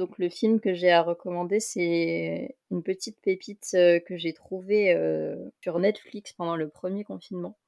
Donc 0.01 0.17
le 0.19 0.31
film 0.31 0.61
que 0.61 0.73
j'ai 0.73 0.91
à 0.91 1.03
recommander, 1.03 1.61
c'est 1.61 2.57
une 2.71 2.83
petite 2.83 3.21
pépite, 3.21 3.69
heu, 3.75 4.01
que 4.01 4.17
j'ai 4.17 4.33
trouvée, 4.33 4.95
heu, 4.95 5.53
sur 5.61 5.79
Netflix 5.79 6.33
pendant 6.33 6.57
le 6.57 6.71
1er 6.71 7.05
confinement 7.05 7.59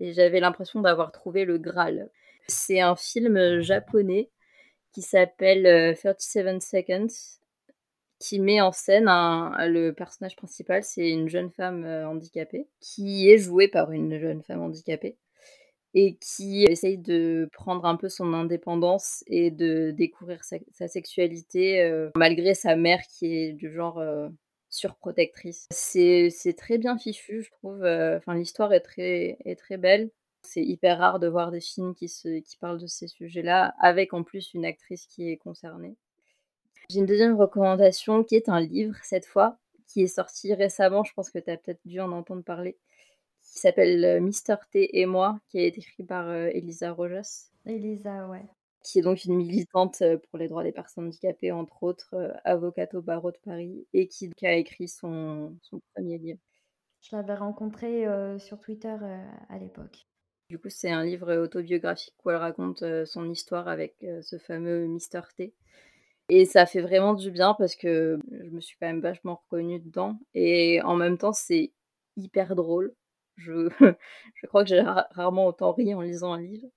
et 0.00 0.12
j'avais 0.14 0.40
l'impression 0.40 0.80
d'avoir 0.80 1.12
trouvé 1.12 1.44
le 1.44 1.58
graal. 1.58 2.10
C'est 2.48 2.80
un 2.80 2.96
film, 2.96 3.36
heu, 3.36 3.60
japonais 3.60 4.30
qui 4.92 5.02
s'appelle, 5.02 5.66
heu, 5.66 5.94
37 5.94 6.62
Seconds, 6.62 7.08
qui 8.20 8.40
met 8.40 8.60
en 8.60 8.72
scène 8.72 9.06
le 9.06 9.92
personnage 9.92 10.36
principal, 10.36 10.84
c'est 10.84 11.10
une 11.10 11.28
jeune 11.28 11.50
femme, 11.52 11.84
handicapée, 11.86 12.68
qui 12.80 13.30
est 13.30 13.38
jouée 13.38 13.68
par 13.68 13.92
une 13.92 14.18
jeune 14.18 14.42
femme 14.42 14.62
handicapée 14.62 15.16
et 15.98 16.16
qui 16.16 16.64
essaye 16.64 16.98
de 16.98 17.48
prendre 17.54 17.86
un 17.86 17.96
peu 17.96 18.10
son 18.10 18.34
indépendance 18.34 19.24
et 19.28 19.50
de 19.50 19.92
découvrir 19.92 20.44
sa 20.44 20.88
sexualité, 20.88 22.10
malgré 22.14 22.52
sa 22.52 22.76
mère 22.76 23.00
qui 23.08 23.34
est 23.34 23.52
du 23.54 23.72
genre, 23.72 24.04
surprotectrice. 24.68 25.66
C'est 25.70 26.54
très 26.58 26.76
bien 26.76 26.98
fichu, 26.98 27.42
je 27.42 27.50
trouve. 27.50 27.82
Enfin, 27.82 28.34
l'histoire 28.34 28.74
est 28.74 28.80
très, 28.80 29.38
est 29.46 29.58
très 29.58 29.78
belle. 29.78 30.10
C'est 30.42 30.62
hyper 30.62 30.98
rare 30.98 31.18
de 31.18 31.28
voir 31.28 31.50
des 31.50 31.62
films 31.62 31.94
qui, 31.94 32.08
se, 32.08 32.40
qui 32.40 32.58
parlent 32.58 32.80
de 32.80 32.86
ces 32.86 33.08
sujets-là, 33.08 33.74
avec 33.80 34.12
en 34.12 34.22
plus 34.22 34.52
une 34.52 34.66
actrice 34.66 35.06
qui 35.06 35.30
est 35.30 35.38
concernée. 35.38 35.96
J'ai 36.90 36.98
une 36.98 37.06
deuxième 37.06 37.36
recommandation 37.36 38.22
qui 38.22 38.36
est 38.36 38.50
un 38.50 38.60
livre, 38.60 38.96
cette 39.02 39.24
fois, 39.24 39.56
qui 39.88 40.02
est 40.02 40.08
sorti 40.08 40.52
récemment, 40.52 41.04
je 41.04 41.14
pense 41.14 41.30
que 41.30 41.38
tu 41.38 41.50
as 41.50 41.56
peut-être 41.56 41.80
dû 41.86 42.00
en 42.00 42.12
entendre 42.12 42.44
parler, 42.44 42.76
qui 43.56 43.62
s'appelle 43.62 44.20
Mister 44.22 44.56
T 44.70 45.00
et 45.00 45.06
moi, 45.06 45.40
qui 45.48 45.58
a 45.58 45.64
été 45.64 45.80
écrit 45.80 46.04
par 46.04 46.30
Elisa 46.30 46.92
Rojas. 46.92 47.50
Elisa, 47.64 48.28
ouais. 48.28 48.44
Qui 48.82 48.98
est 48.98 49.02
donc 49.02 49.24
une 49.24 49.34
militante 49.34 50.02
pour 50.28 50.38
les 50.38 50.46
droits 50.46 50.62
des 50.62 50.72
personnes 50.72 51.06
handicapées, 51.06 51.50
entre 51.52 51.82
autres, 51.82 52.14
avocate 52.44 52.94
au 52.94 53.00
barreau 53.00 53.32
de 53.32 53.38
Paris, 53.42 53.86
et 53.94 54.08
qui, 54.08 54.30
a 54.42 54.52
écrit 54.52 54.88
son, 54.88 55.56
son, 55.62 55.80
premier 55.94 56.18
livre. 56.18 56.38
Je 57.00 57.16
l'avais 57.16 57.34
rencontré 57.34 58.04
sur 58.38 58.60
Twitter 58.60 58.94
à 59.48 59.58
l'époque. 59.58 60.06
Du 60.50 60.58
coup, 60.58 60.68
c'est 60.68 60.90
un 60.90 61.04
livre 61.04 61.34
autobiographique 61.34 62.14
où 62.24 62.30
elle 62.30 62.36
raconte 62.36 62.84
son 63.06 63.30
histoire 63.30 63.68
avec 63.68 63.96
ce 64.22 64.38
fameux 64.38 64.86
Mister 64.86 65.22
T. 65.36 65.54
Et 66.28 66.44
ça 66.44 66.66
fait 66.66 66.82
vraiment 66.82 67.14
du 67.14 67.30
bien 67.30 67.54
parce 67.54 67.74
que 67.74 68.18
je 68.30 68.50
me 68.50 68.60
suis 68.60 68.76
quand 68.78 68.86
même 68.86 69.00
vachement 69.00 69.40
reconnue 69.44 69.80
dedans. 69.80 70.18
Et 70.34 70.82
en 70.82 70.94
même 70.94 71.18
temps, 71.18 71.32
c'est 71.32 71.72
hyper 72.16 72.54
drôle. 72.54 72.94
Je, 74.34 74.46
crois 74.46 74.64
que 74.64 74.68
j'ai 74.68 74.80
rarement 74.80 75.46
autant 75.46 75.72
ri 75.72 75.94
en 75.94 76.00
lisant 76.00 76.32
un 76.32 76.40
livre. 76.40 76.68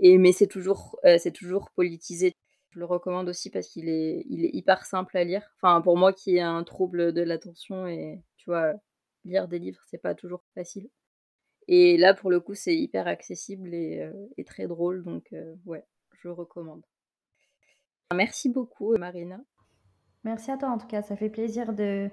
Mais 0.00 0.32
c'est 0.32 0.46
toujours, 0.46 0.98
c'est 1.18 1.32
toujours 1.32 1.70
politisé. 1.72 2.32
Je 2.70 2.78
le 2.78 2.84
recommande 2.84 3.28
aussi 3.28 3.50
parce 3.50 3.68
qu'il 3.68 3.88
est, 3.88 4.24
hyper 4.28 4.84
simple 4.86 5.16
à 5.16 5.24
lire. 5.24 5.42
Enfin, 5.56 5.80
pour 5.80 5.96
moi 5.96 6.12
qui 6.12 6.36
ai 6.36 6.40
un 6.40 6.62
trouble 6.64 7.12
de 7.12 7.22
l'attention 7.22 7.86
et 7.86 8.22
tu 8.36 8.50
vois, 8.50 8.72
lire 9.24 9.48
des 9.48 9.58
livres, 9.58 9.80
c'est 9.86 10.00
pas 10.00 10.14
toujours 10.14 10.44
facile. 10.54 10.88
Et 11.68 11.96
là, 11.98 12.14
pour 12.14 12.30
le 12.30 12.40
coup, 12.40 12.54
c'est 12.54 12.76
hyper 12.76 13.06
accessible 13.06 13.74
et, 13.74 14.08
et, 14.36 14.44
très 14.44 14.66
drôle. 14.66 15.04
Donc, 15.04 15.34
ouais, 15.66 15.84
je 16.22 16.28
recommande. 16.28 16.82
Merci 18.14 18.48
beaucoup, 18.48 18.96
Marina. 18.96 19.40
Merci 20.24 20.50
à 20.50 20.56
toi, 20.56 20.70
en 20.70 20.78
tout 20.78 20.86
cas. 20.86 21.02
Ça 21.02 21.16
fait 21.16 21.30
plaisir 21.30 21.72
de 21.72 22.10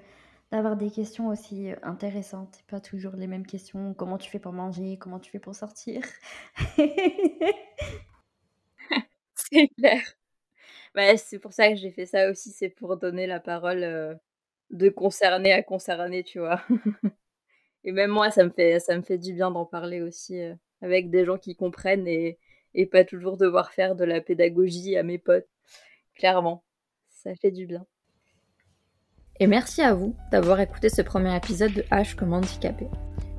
d'avoir 0.52 0.76
des 0.76 0.90
questions 0.90 1.28
aussi 1.28 1.70
intéressantes. 1.82 2.62
Pas 2.68 2.80
toujours 2.80 3.16
les 3.16 3.26
mêmes 3.26 3.46
questions. 3.46 3.94
Comment 3.94 4.18
tu 4.18 4.30
fais 4.30 4.38
pour 4.38 4.52
manger? 4.52 4.96
Comment 4.98 5.18
tu 5.20 5.30
fais 5.30 5.38
pour 5.38 5.54
sortir? 5.54 6.02
C'est 9.34 9.68
clair. 9.78 10.02
Bah, 10.94 11.16
c'est 11.16 11.38
pour 11.38 11.52
ça 11.52 11.68
que 11.70 11.76
j'ai 11.76 11.90
fait 11.90 12.06
ça 12.06 12.30
aussi. 12.30 12.50
C'est 12.52 12.70
pour 12.70 12.96
donner 12.96 13.26
la 13.26 13.40
parole 13.40 14.18
de 14.70 14.88
concerné 14.90 15.52
à 15.52 15.62
concerné, 15.62 16.24
tu 16.24 16.40
vois. 16.40 16.62
Et 17.84 17.92
même 17.92 18.10
moi, 18.10 18.30
ça 18.30 18.44
me 18.44 18.50
fait, 18.50 19.18
du 19.18 19.32
bien 19.34 19.50
d'en 19.50 19.66
parler 19.66 20.02
aussi 20.02 20.40
avec 20.82 21.10
des 21.10 21.24
gens 21.24 21.38
qui 21.38 21.56
comprennent 21.56 22.06
et, 22.08 22.38
et 22.74 22.86
pas 22.86 23.04
toujours 23.04 23.36
devoir 23.36 23.72
faire 23.72 23.96
de 23.96 24.04
la 24.04 24.20
pédagogie 24.20 24.96
à 24.96 25.02
mes 25.02 25.18
potes. 25.18 25.48
Clairement, 26.14 26.64
ça 27.10 27.34
fait 27.36 27.50
du 27.52 27.66
bien. 27.66 27.86
Et 29.40 29.46
merci 29.46 29.82
à 29.82 29.94
vous 29.94 30.14
d'avoir 30.32 30.60
écouté 30.60 30.88
ce 30.88 31.02
premier 31.02 31.36
épisode 31.36 31.72
de 31.72 31.82
H 31.90 32.14
comme 32.14 32.32
handicapé. 32.32 32.88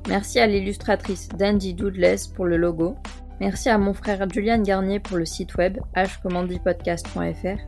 Merci 0.08 0.38
à 0.38 0.46
l'illustratrice 0.46 1.28
Dandy 1.28 1.74
Doodless 1.74 2.26
pour 2.26 2.46
le 2.46 2.56
logo. 2.56 2.96
Merci 3.40 3.68
à 3.68 3.78
mon 3.78 3.94
frère 3.94 4.28
Julian 4.30 4.62
Garnier 4.62 5.00
pour 5.00 5.16
le 5.16 5.26
site 5.26 5.56
web 5.56 5.78
hcommandipodcast.fr, 5.94 7.58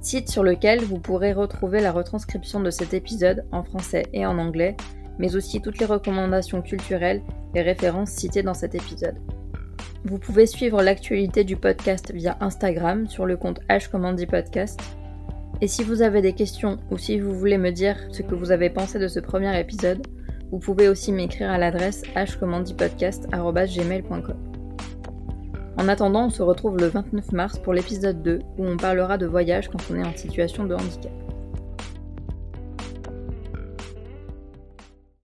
site 0.00 0.30
sur 0.30 0.42
lequel 0.42 0.82
vous 0.82 0.98
pourrez 0.98 1.32
retrouver 1.32 1.80
la 1.80 1.92
retranscription 1.92 2.60
de 2.60 2.70
cet 2.70 2.94
épisode 2.94 3.44
en 3.52 3.62
français 3.62 4.06
et 4.12 4.26
en 4.26 4.38
anglais 4.38 4.76
mais 5.18 5.36
aussi 5.36 5.60
toutes 5.60 5.78
les 5.78 5.86
recommandations 5.86 6.62
culturelles 6.62 7.22
et 7.54 7.62
références 7.62 8.10
citées 8.10 8.42
dans 8.42 8.54
cet 8.54 8.74
épisode. 8.74 9.16
Vous 10.04 10.18
pouvez 10.18 10.46
suivre 10.46 10.82
l'actualité 10.82 11.44
du 11.44 11.56
podcast 11.56 12.12
via 12.12 12.36
Instagram 12.40 13.08
sur 13.08 13.24
le 13.24 13.36
compte 13.36 13.60
Podcast. 14.28 14.80
Et 15.60 15.68
si 15.68 15.82
vous 15.82 16.00
avez 16.02 16.20
des 16.20 16.32
questions 16.32 16.78
ou 16.90 16.98
si 16.98 17.20
vous 17.20 17.38
voulez 17.38 17.58
me 17.58 17.70
dire 17.70 17.96
ce 18.10 18.22
que 18.22 18.34
vous 18.34 18.50
avez 18.50 18.70
pensé 18.70 18.98
de 18.98 19.06
ce 19.08 19.20
premier 19.20 19.58
épisode, 19.58 20.04
vous 20.50 20.58
pouvez 20.58 20.88
aussi 20.88 21.12
m'écrire 21.12 21.50
à 21.50 21.58
l'adresse 21.58 22.02
hcommandipodcast.gmail.com. 22.14 24.36
En 25.76 25.88
attendant, 25.88 26.26
on 26.26 26.30
se 26.30 26.42
retrouve 26.42 26.78
le 26.78 26.86
29 26.86 27.32
mars 27.32 27.58
pour 27.58 27.72
l'épisode 27.72 28.22
2 28.22 28.38
où 28.58 28.66
on 28.66 28.76
parlera 28.76 29.18
de 29.18 29.26
voyage 29.26 29.68
quand 29.68 29.80
on 29.90 29.96
est 29.96 30.04
en 30.04 30.16
situation 30.16 30.64
de 30.64 30.74
handicap. 30.74 31.23